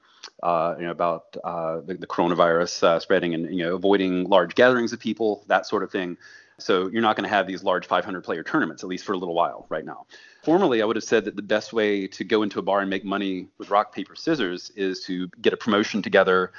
[0.42, 4.54] uh, you know, about uh, the, the, coronavirus uh, spreading and you know avoiding large
[4.54, 6.16] gatherings of people, that sort of thing.
[6.60, 9.18] So you're not going to have these large 500 player tournaments, at least for a
[9.18, 10.06] little while right now.
[10.42, 12.90] Formerly, I would have said that the best way to go into a bar and
[12.90, 16.52] make money with rock, paper, scissors is to get a promotion together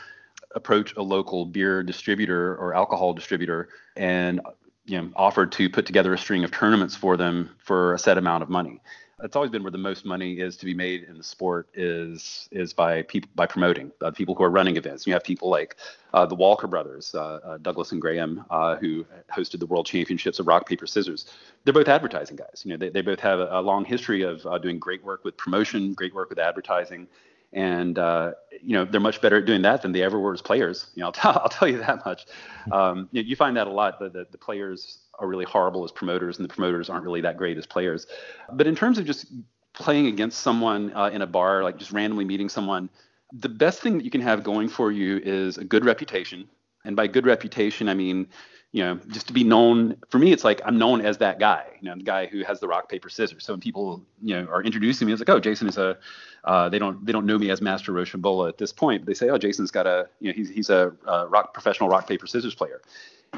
[0.56, 4.42] approach a local beer distributor or alcohol distributor and
[4.86, 8.18] you know offer to put together a string of tournaments for them for a set
[8.18, 8.82] amount of money
[9.22, 12.50] that's always been where the most money is to be made in the sport is
[12.52, 15.06] is by people by promoting uh, people who are running events.
[15.06, 15.76] You have people like
[16.14, 20.40] uh, the Walker brothers, uh, uh Douglas and Graham, uh, who hosted the World Championships
[20.40, 21.26] of Rock Paper Scissors.
[21.64, 22.64] They're both advertising guys.
[22.66, 25.24] You know, they, they both have a, a long history of uh, doing great work
[25.24, 27.08] with promotion, great work with advertising,
[27.54, 30.42] and uh, you know they're much better at doing that than they ever were as
[30.42, 30.88] players.
[30.96, 32.26] You know, I'll, t- I'll tell you that much.
[32.72, 34.00] Um, you, know, you, find that a lot.
[34.00, 37.38] The, the, the, players are really horrible as promoters, and the promoters aren't really that
[37.38, 38.08] great as players.
[38.52, 39.28] But in terms of just
[39.74, 42.90] playing against someone uh, in a bar, like just randomly meeting someone,
[43.32, 46.50] the best thing that you can have going for you is a good reputation.
[46.84, 48.28] And by good reputation, I mean
[48.72, 51.66] you know, just to be known for me, it's like I'm known as that guy,
[51.82, 53.44] you know, the guy who has the rock paper scissors.
[53.44, 55.98] So when people, you know, are introducing me, it's like, oh, Jason is a,
[56.46, 59.02] uh, they don't they don't know me as Master Rochambeau at this point.
[59.02, 61.90] But they say, oh, Jason's got a, you know, he's he's a uh, rock professional
[61.90, 62.82] rock paper scissors player.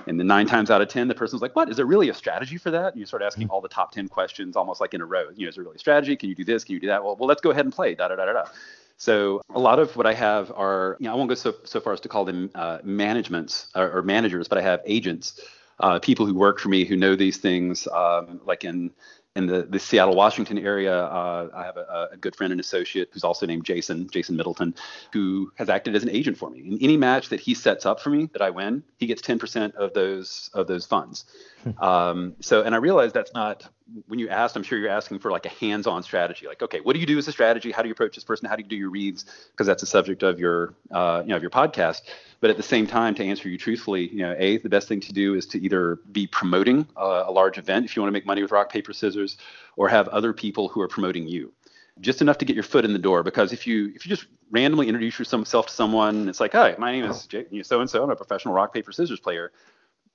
[0.07, 2.13] And then nine times out of ten, the person's like, "What is there really a
[2.13, 5.01] strategy for that?" And you start asking all the top ten questions, almost like in
[5.01, 5.29] a row.
[5.35, 6.15] You know, is there really a strategy?
[6.15, 6.63] Can you do this?
[6.63, 7.03] Can you do that?
[7.03, 7.95] Well, well, let's go ahead and play.
[7.95, 8.45] Da da da da da.
[8.97, 11.79] So a lot of what I have are, you know, I won't go so so
[11.79, 15.39] far as to call them uh, managements or, or managers, but I have agents
[15.79, 18.91] uh, people who work for me who know these things, um, like in
[19.35, 23.09] in the, the Seattle, Washington area, uh, I have a, a, good friend and associate
[23.11, 24.75] who's also named Jason, Jason Middleton,
[25.11, 26.59] who has acted as an agent for me.
[26.59, 29.73] In any match that he sets up for me that I win, he gets 10%
[29.73, 31.25] of those of those funds.
[31.63, 31.83] Hmm.
[31.83, 33.67] um, so, and I realize that's not
[34.07, 36.47] when you asked, I'm sure you're asking for like a hands-on strategy.
[36.47, 37.71] Like, okay, what do you do as a strategy?
[37.71, 38.47] How do you approach this person?
[38.47, 39.25] How do you do your reads?
[39.51, 42.01] Because that's the subject of your, uh, you know, of your podcast.
[42.39, 44.99] But at the same time, to answer you truthfully, you know, a the best thing
[45.01, 48.13] to do is to either be promoting uh, a large event if you want to
[48.13, 49.37] make money with rock paper scissors,
[49.75, 51.51] or have other people who are promoting you.
[51.99, 53.23] Just enough to get your foot in the door.
[53.23, 56.91] Because if you if you just randomly introduce yourself to someone, it's like, hi, my
[56.91, 57.27] name is
[57.63, 58.03] so and so.
[58.03, 59.51] I'm a professional rock paper scissors player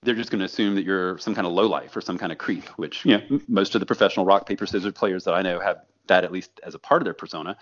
[0.03, 2.39] they're just going to assume that you're some kind of lowlife or some kind of
[2.39, 5.61] creep, which you know most of the professional rock paper scissors players that I know
[5.61, 7.57] have that at least as a part of their persona.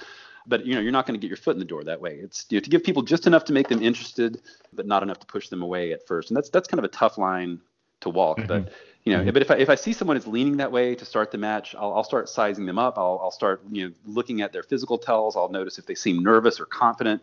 [0.47, 2.15] But you know you're not going to get your foot in the door that way.
[2.15, 5.19] It's you know, to give people just enough to make them interested, but not enough
[5.21, 6.31] to push them away at first.
[6.31, 7.61] And that's that's kind of a tough line
[8.01, 8.39] to walk.
[8.39, 8.47] Mm-hmm.
[8.47, 8.73] But
[9.05, 9.33] you know, mm-hmm.
[9.33, 11.75] but if I if I see someone is leaning that way to start the match,
[11.75, 12.99] I'll, I'll start sizing them up.
[12.99, 15.37] I'll I'll start you know looking at their physical tells.
[15.37, 17.23] I'll notice if they seem nervous or confident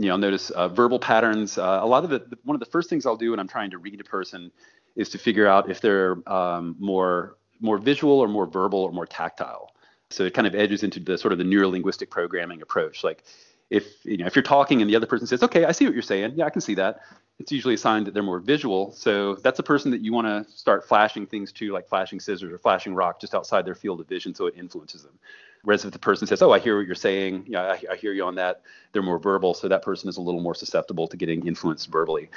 [0.00, 1.58] you know, I'll notice uh, verbal patterns.
[1.58, 3.70] Uh, a lot of the one of the first things I'll do when I'm trying
[3.72, 4.50] to read a person
[4.96, 9.04] is to figure out if they're um, more more visual or more verbal or more
[9.04, 9.74] tactile.
[10.08, 13.04] So it kind of edges into the sort of the neurolinguistic programming approach.
[13.04, 13.24] Like
[13.70, 15.94] if you know if you're talking and the other person says, "Okay, I see what
[15.94, 16.32] you're saying.
[16.36, 17.00] Yeah, I can see that."
[17.38, 18.92] It's usually a sign that they're more visual.
[18.92, 22.52] So that's a person that you want to start flashing things to, like flashing scissors
[22.52, 25.18] or flashing rock, just outside their field of vision, so it influences them.
[25.62, 27.44] Whereas if the person says, "Oh, I hear what you're saying.
[27.46, 28.62] Yeah, I, I hear you on that,"
[28.92, 32.28] they're more verbal, so that person is a little more susceptible to getting influenced verbally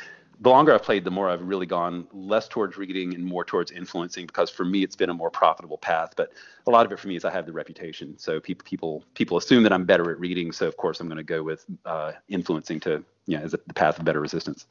[0.44, 3.72] the longer I've played, the more I've really gone less towards reading and more towards
[3.72, 6.14] influencing because for me it's been a more profitable path.
[6.18, 6.34] But
[6.68, 9.38] a lot of it for me is I have the reputation, so people people people
[9.38, 10.52] assume that I'm better at reading.
[10.52, 14.00] So of course I'm going to go with uh, influencing to yeah as the path
[14.00, 14.66] of better resistance.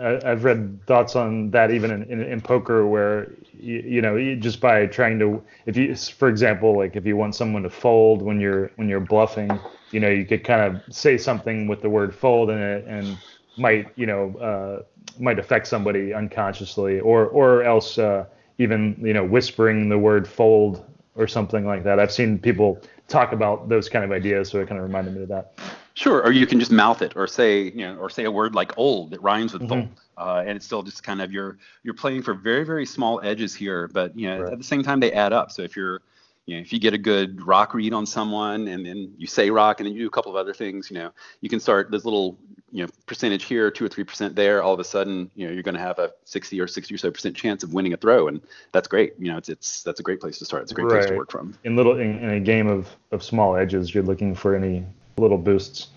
[0.00, 4.58] I've read thoughts on that even in, in, in poker where you, you, know just
[4.58, 8.40] by trying to if you for example like if you want someone to fold when
[8.40, 9.50] you're when you're bluffing
[9.90, 13.18] you know you could kind of say something with the word fold in it and
[13.56, 14.82] might you know uh,
[15.20, 18.24] might affect somebody unconsciously, or or else uh,
[18.58, 20.84] even you know whispering the word fold
[21.14, 22.00] or something like that.
[22.00, 25.22] I've seen people talk about those kind of ideas, so it kind of reminded me
[25.22, 25.58] of that.
[25.94, 28.54] Sure, or you can just mouth it, or say you know, or say a word
[28.54, 29.80] like old that rhymes with mm-hmm.
[29.80, 33.20] fold, uh, and it's still just kind of you're you're playing for very very small
[33.22, 34.52] edges here, but you know right.
[34.52, 35.50] at the same time they add up.
[35.50, 36.00] So if you're
[36.46, 39.48] you know, if you get a good rock read on someone and then you say
[39.50, 41.90] rock and then you do a couple of other things, you know, you can start
[41.92, 42.36] this little,
[42.72, 44.60] you know, percentage here, two or three percent there.
[44.60, 46.98] All of a sudden, you know, you're going to have a 60 or 60 or
[46.98, 48.40] so percent chance of winning a throw, and
[48.72, 49.14] that's great.
[49.18, 50.64] You know, it's it's that's a great place to start.
[50.64, 50.98] It's a great right.
[50.98, 51.56] place to work from.
[51.62, 54.84] In little in, in, a game of of small edges, you're looking for any
[55.18, 55.88] little boosts.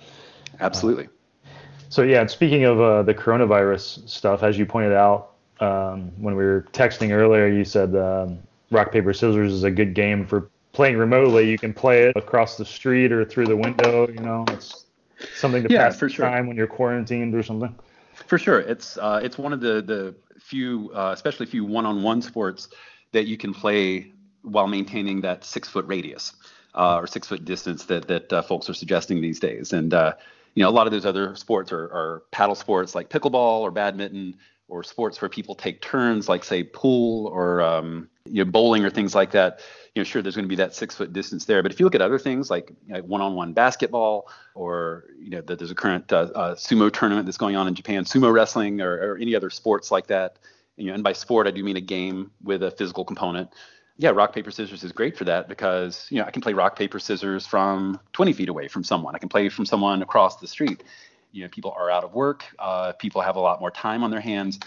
[0.59, 1.05] Absolutely.
[1.05, 1.49] Uh,
[1.89, 6.35] so yeah, and speaking of uh, the coronavirus stuff, as you pointed out um, when
[6.35, 7.95] we were texting earlier, you said.
[7.95, 8.39] Um,
[8.71, 11.49] rock paper scissors is a good game for playing remotely.
[11.49, 14.07] You can play it across the street or through the window.
[14.07, 14.85] You know, it's
[15.35, 16.25] something to yeah, pass for sure.
[16.25, 17.73] time when you're quarantined or something.
[18.27, 22.69] For sure, it's uh, it's one of the the few, uh, especially few one-on-one sports
[23.11, 24.11] that you can play
[24.41, 26.33] while maintaining that six foot radius
[26.75, 29.73] uh, or six foot distance that that uh, folks are suggesting these days.
[29.73, 30.13] And uh,
[30.53, 33.71] you know, a lot of those other sports are, are paddle sports like pickleball or
[33.71, 34.37] badminton
[34.67, 38.89] or sports where people take turns, like say pool or um, you know bowling or
[38.89, 39.59] things like that.
[39.93, 41.85] You know, sure, there's going to be that six foot distance there, but if you
[41.85, 46.27] look at other things like one-on-one basketball, or you know, that there's a current uh,
[46.35, 49.91] uh, sumo tournament that's going on in Japan, sumo wrestling, or, or any other sports
[49.91, 50.37] like that.
[50.75, 53.49] You know, and by sport, I do mean a game with a physical component.
[53.97, 56.77] Yeah, rock paper scissors is great for that because you know I can play rock
[56.77, 59.15] paper scissors from 20 feet away from someone.
[59.15, 60.83] I can play from someone across the street
[61.31, 64.09] you know people are out of work uh, people have a lot more time on
[64.09, 64.59] their hands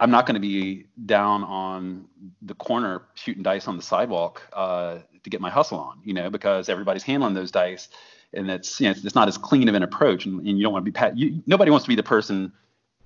[0.00, 2.06] i'm not going to be down on
[2.42, 6.30] the corner shooting dice on the sidewalk uh, to get my hustle on you know
[6.30, 7.88] because everybody's handling those dice
[8.32, 10.72] and it's you know it's not as clean of an approach and, and you don't
[10.72, 12.52] want to be pa- you, nobody wants to be the person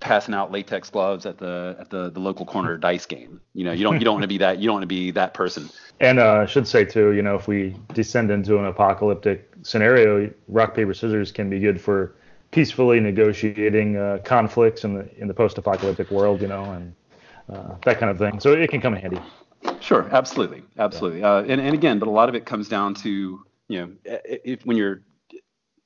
[0.01, 3.40] passing out latex gloves at the at the, the local corner dice game.
[3.55, 5.11] You know, you don't you don't want to be that you don't want to be
[5.12, 5.68] that person.
[6.01, 10.32] And uh, I should say too, you know, if we descend into an apocalyptic scenario,
[10.49, 12.16] rock paper scissors can be good for
[12.55, 16.94] peacefully negotiating uh, conflicts in the in the post-apocalyptic world, you know, and
[17.52, 18.38] uh, that kind of thing.
[18.38, 19.20] So it can come in handy.
[19.80, 21.20] Sure, absolutely, absolutely.
[21.20, 21.32] Yeah.
[21.32, 24.64] Uh, and and again, but a lot of it comes down to you know if
[24.64, 25.02] when you're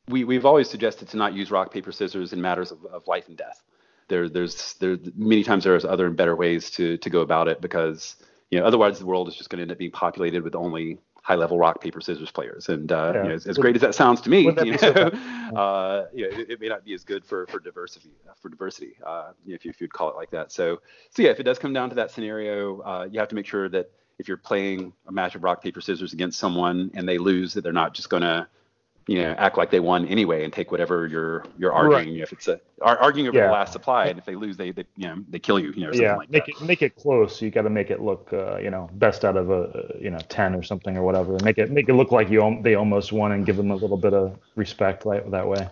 [0.09, 3.29] we we've always suggested to not use rock paper scissors in matters of, of life
[3.29, 3.63] and death.
[4.09, 7.63] There there's there many times there's other and better ways to to go about it
[7.63, 8.17] because
[8.51, 10.99] you know otherwise the world is just going to end up being populated with only
[11.29, 12.71] high level rock paper scissors players.
[12.71, 13.23] And uh, yeah.
[13.23, 14.93] you know, as, as, great as that sounds to me, you know, so
[15.57, 18.49] uh, you know, it, it, may not be as good for for diversity uh, for
[18.49, 20.51] diversity uh, if, you, if you'd call it like that.
[20.51, 23.35] So so yeah, if it does come down to that scenario, uh, you have to
[23.35, 27.07] make sure that if you're playing a match of rock paper scissors against someone and
[27.07, 28.49] they lose, that they're not just going to
[29.09, 32.15] you know act like they won anyway and take whatever you're you're arguing.
[32.15, 32.23] Right.
[32.23, 33.47] If it's a arguing over yeah.
[33.47, 35.73] the last supply, and if they lose, they, they you know they kill you.
[35.73, 36.17] You know, yeah.
[36.17, 36.57] Like make that.
[36.57, 37.41] it make it close.
[37.41, 40.19] You got to make it look uh, you know best out of a you know
[40.29, 41.39] ten or something or whatever.
[41.43, 43.97] Make it make it look like you they almost won and give them a little
[43.97, 45.67] bit of respect like, that way.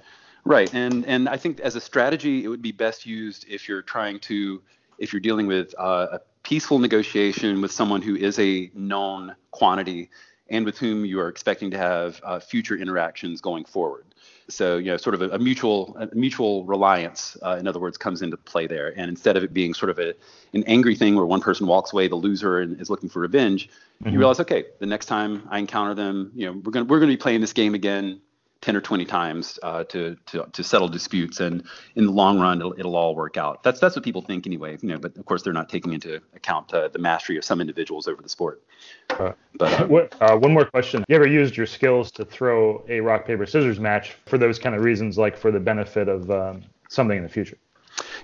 [0.45, 3.82] Right, and and I think as a strategy, it would be best used if you're
[3.82, 4.62] trying to
[4.99, 10.09] if you're dealing with uh, a peaceful negotiation with someone who is a known quantity
[10.49, 14.05] and with whom you are expecting to have uh, future interactions going forward.
[14.49, 17.99] So, you know, sort of a, a mutual a mutual reliance, uh, in other words,
[17.99, 18.92] comes into play there.
[18.97, 20.14] And instead of it being sort of a
[20.53, 23.68] an angry thing where one person walks away, the loser, and is looking for revenge,
[23.68, 24.12] mm-hmm.
[24.12, 27.12] you realize, okay, the next time I encounter them, you know, we're gonna we're gonna
[27.12, 28.20] be playing this game again
[28.63, 32.59] 10 or 20 times uh, to, to, to settle disputes and in the long run
[32.59, 33.63] it'll, it'll all work out.
[33.63, 36.21] That's that's what people think anyway you know but of course they're not taking into
[36.35, 38.63] account uh, the mastery of some individuals over the sport.
[39.11, 41.01] Uh, but um, what, uh, one more question.
[41.01, 44.59] Have you ever used your skills to throw a rock paper scissors match for those
[44.59, 47.57] kind of reasons like for the benefit of um, something in the future?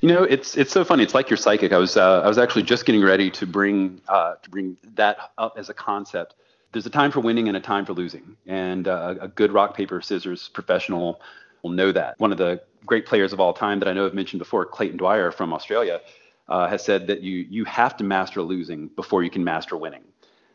[0.00, 1.02] You know, it's it's so funny.
[1.02, 1.72] It's like you're psychic.
[1.72, 5.30] I was uh, I was actually just getting ready to bring uh, to bring that
[5.38, 6.34] up as a concept
[6.72, 8.36] there's a time for winning and a time for losing.
[8.46, 11.20] And uh, a good rock, paper, scissors professional
[11.62, 12.18] will know that.
[12.18, 14.96] One of the great players of all time that I know I've mentioned before, Clayton
[14.96, 16.00] Dwyer from Australia,
[16.48, 20.02] uh, has said that you you have to master losing before you can master winning.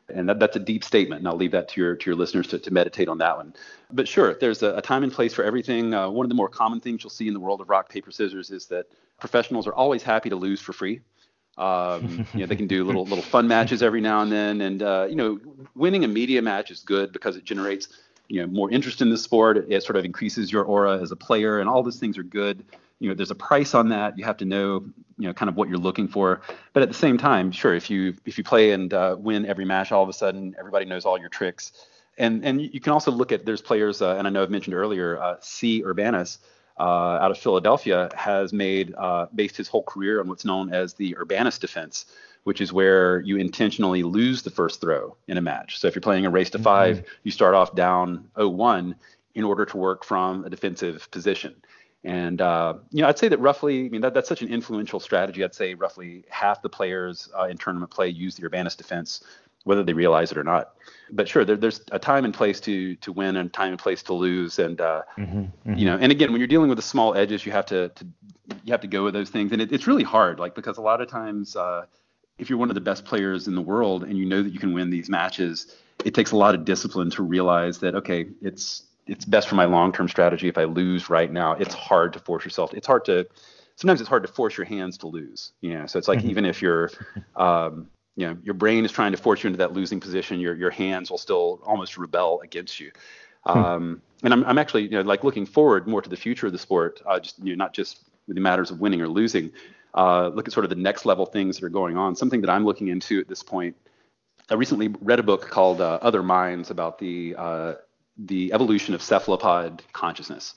[0.09, 2.47] And that, that's a deep statement, and I'll leave that to your to your listeners
[2.47, 3.53] to, to meditate on that one.
[3.91, 5.93] But sure, there's a, a time and place for everything.
[5.93, 8.11] Uh, one of the more common things you'll see in the world of rock paper
[8.11, 8.87] scissors is that
[9.19, 11.01] professionals are always happy to lose for free.
[11.57, 14.83] Um, you know, they can do little little fun matches every now and then, and
[14.83, 15.39] uh, you know,
[15.75, 17.87] winning a media match is good because it generates
[18.27, 19.65] you know more interest in the sport.
[19.69, 22.63] It sort of increases your aura as a player, and all those things are good.
[22.99, 24.17] You know, there's a price on that.
[24.17, 24.85] You have to know
[25.17, 26.41] you know kind of what you're looking for.
[26.73, 29.65] But at the same time, sure, if you if you play and uh, win every
[29.65, 31.71] match, all of a sudden everybody knows all your tricks.
[32.17, 34.75] And and you can also look at there's players, uh, and I know I've mentioned
[34.75, 35.83] earlier, uh, C.
[35.83, 36.39] Urbanus
[36.79, 36.83] uh,
[37.21, 41.17] out of Philadelphia has made uh, based his whole career on what's known as the
[41.17, 42.05] Urbanus defense,
[42.43, 45.79] which is where you intentionally lose the first throw in a match.
[45.79, 47.05] So if you're playing a race to 5 mm-hmm.
[47.23, 48.95] you start off down 0-1
[49.35, 51.55] in order to work from a defensive position.
[52.03, 54.99] And uh, you know, I'd say that roughly, I mean, that, that's such an influential
[54.99, 55.43] strategy.
[55.43, 59.23] I'd say roughly half the players uh, in tournament play use the Urbanus defense,
[59.67, 60.73] whether they realize it or not
[61.11, 64.03] but sure, there, there's a time and place to to win and time and place
[64.03, 65.73] to lose, and uh, mm-hmm, mm-hmm.
[65.75, 68.05] you know, and again, when you're dealing with the small edges, you have to, to
[68.63, 70.81] you have to go with those things, and it, it's really hard, like because a
[70.81, 71.85] lot of times, uh,
[72.37, 74.59] if you're one of the best players in the world and you know that you
[74.59, 78.83] can win these matches, it takes a lot of discipline to realize that okay, it's
[79.05, 81.53] it's best for my long-term strategy if I lose right now.
[81.53, 82.73] It's hard to force yourself.
[82.73, 83.25] It's hard to
[83.75, 85.53] sometimes it's hard to force your hands to lose.
[85.61, 86.31] You know, so it's like mm-hmm.
[86.31, 86.91] even if you're
[87.35, 87.87] um,
[88.17, 90.39] you know your brain is trying to force you into that losing position.
[90.39, 92.91] Your your hands will still almost rebel against you.
[93.45, 93.57] Hmm.
[93.57, 96.51] um, and I'm, I'm actually you know like looking forward more to the future of
[96.51, 99.51] the sport uh, just you know not just the matters of winning or losing
[99.93, 102.15] uh, look at sort of the next level things that are going on.
[102.15, 103.75] Something that i'm looking into at this point
[104.49, 107.73] i recently read a book called uh, other minds about the uh,
[108.17, 110.55] the evolution of cephalopod consciousness.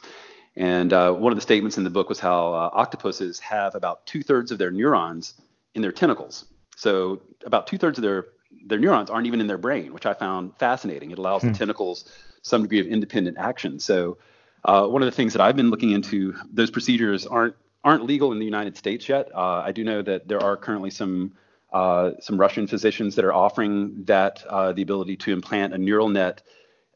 [0.56, 4.06] And uh, one of the statements in the book was how uh, octopuses have about
[4.06, 5.34] two thirds of their neurons
[5.74, 6.46] in their tentacles
[6.80, 8.28] so about two thirds of their
[8.64, 11.10] their neurons aren't even in their brain, which I found fascinating.
[11.10, 11.52] It allows hmm.
[11.52, 12.10] the tentacles
[12.42, 13.78] some degree of independent action.
[13.78, 14.16] So
[14.64, 17.54] uh, one of the things that I've been looking into, those procedures aren't
[17.84, 19.28] aren't legal in the United States yet.
[19.34, 21.32] Uh, I do know that there are currently some
[21.70, 26.08] uh, some Russian physicians that are offering that uh, the ability to implant a neural
[26.08, 26.42] net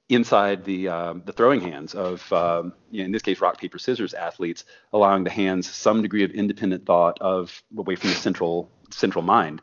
[0.09, 3.79] inside the um, the throwing hands of um, you know, in this case rock paper
[3.79, 4.65] scissors athletes,
[4.95, 9.61] allowing the hands some degree of independent thought of away from the central central mind.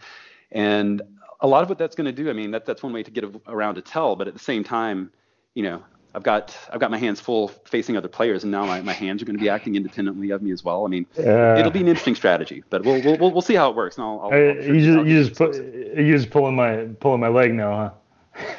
[0.51, 1.01] And
[1.39, 3.11] a lot of what that's going to do, I mean, that, that's one way to
[3.11, 5.11] get around to tell, but at the same time,
[5.53, 8.81] you know, I've got I've got my hands full facing other players, and now my,
[8.81, 10.85] my hands are going to be acting independently of me as well.
[10.85, 13.77] I mean, uh, it'll be an interesting strategy, but we'll we'll we'll, see how it
[13.77, 13.97] works.
[13.97, 17.29] And I'll, I'll, I'll you just you just put, you just pulling my pulling my
[17.29, 17.93] leg now,
[18.35, 18.51] huh?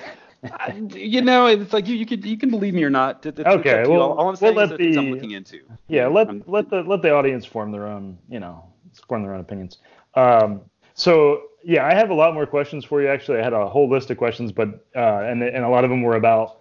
[0.94, 3.24] you know, it's like you, you could you can believe me or not.
[3.26, 5.60] It's, okay, well, all, all I'm saying we'll let the, I'm looking into.
[5.88, 8.64] Yeah, let I'm, let the let the audience form their own, you know,
[9.08, 9.78] form their own opinions.
[10.14, 10.62] Um,
[10.94, 13.08] so yeah, I have a lot more questions for you.
[13.08, 15.90] Actually, I had a whole list of questions, but uh, and and a lot of
[15.90, 16.58] them were about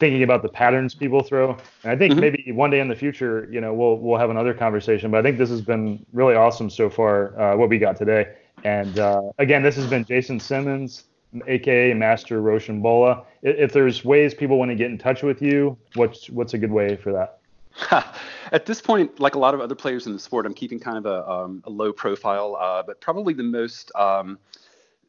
[0.00, 1.50] thinking about the patterns people throw.
[1.82, 2.20] And I think mm-hmm.
[2.20, 5.10] maybe one day in the future, you know, we'll we'll have another conversation.
[5.10, 7.38] But I think this has been really awesome so far.
[7.38, 8.34] Uh, what we got today.
[8.64, 11.04] And uh, again, this has been Jason Simmons,
[11.46, 13.26] aka Master Rochambeau.
[13.42, 16.72] If there's ways people want to get in touch with you, what's what's a good
[16.72, 17.35] way for that?
[18.52, 20.98] At this point, like a lot of other players in the sport, I'm keeping kind
[20.98, 23.92] of a, um, a low profile, uh, but probably the most.
[23.94, 24.38] Um,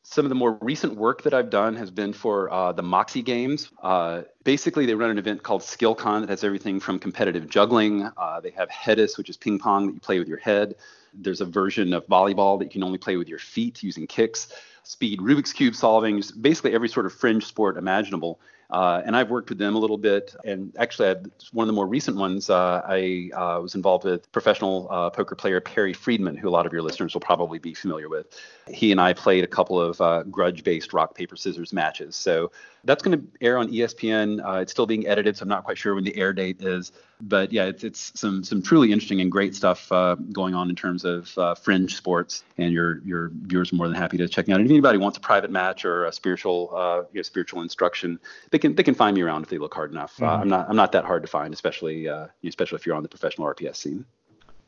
[0.09, 3.21] some of the more recent work that I've done has been for uh, the Moxie
[3.21, 3.69] Games.
[3.83, 8.09] Uh, basically, they run an event called SkillCon that has everything from competitive juggling.
[8.15, 10.75] Uh, they have Headis, which is ping pong that you play with your head.
[11.13, 14.47] There's a version of volleyball that you can only play with your feet using kicks.
[14.83, 18.39] Speed Rubik's Cube solving, basically every sort of fringe sport imaginable.
[18.69, 20.35] Uh, and I've worked with them a little bit.
[20.43, 21.15] And actually,
[21.53, 25.35] one of the more recent ones, uh, I uh, was involved with professional uh, poker
[25.35, 28.27] player Perry Friedman, who a lot of your listeners will probably be familiar with.
[28.67, 32.15] He and I played a couple of uh, grudge based rock, paper, scissors matches.
[32.15, 32.51] So
[32.87, 34.43] that's going to air on ESPN.
[34.43, 36.91] Uh, it's still being edited, so I'm not quite sure when the air date is.
[37.21, 41.05] But yeah, it's, it's some some truly interesting and great stuff going on in terms
[41.05, 41.29] of
[41.59, 42.43] fringe sports.
[42.57, 44.59] And your your viewers are more than happy to check me out.
[44.59, 46.69] And if anybody wants a private match or a spiritual
[47.11, 48.19] you know, spiritual instruction,
[48.51, 50.21] they can they can find me around if they look hard enough.
[50.21, 50.35] Uh, mm-hmm.
[50.35, 53.03] Uh, I'm not I'm not that hard to find, especially uh, especially if you're on
[53.03, 54.05] the professional RPS scene.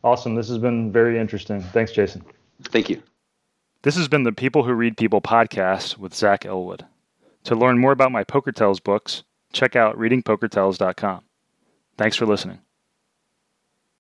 [0.03, 0.36] Awesome.
[0.36, 1.61] This has been very interesting.
[1.61, 2.24] Thanks, Jason.
[2.63, 3.01] Thank you.
[3.82, 6.86] This has been the People Who Read People podcast with Zach Elwood.
[7.45, 9.23] To learn more about my Poker Tells books,
[9.53, 11.23] check out readingpokertells.com.
[11.97, 12.59] Thanks for listening.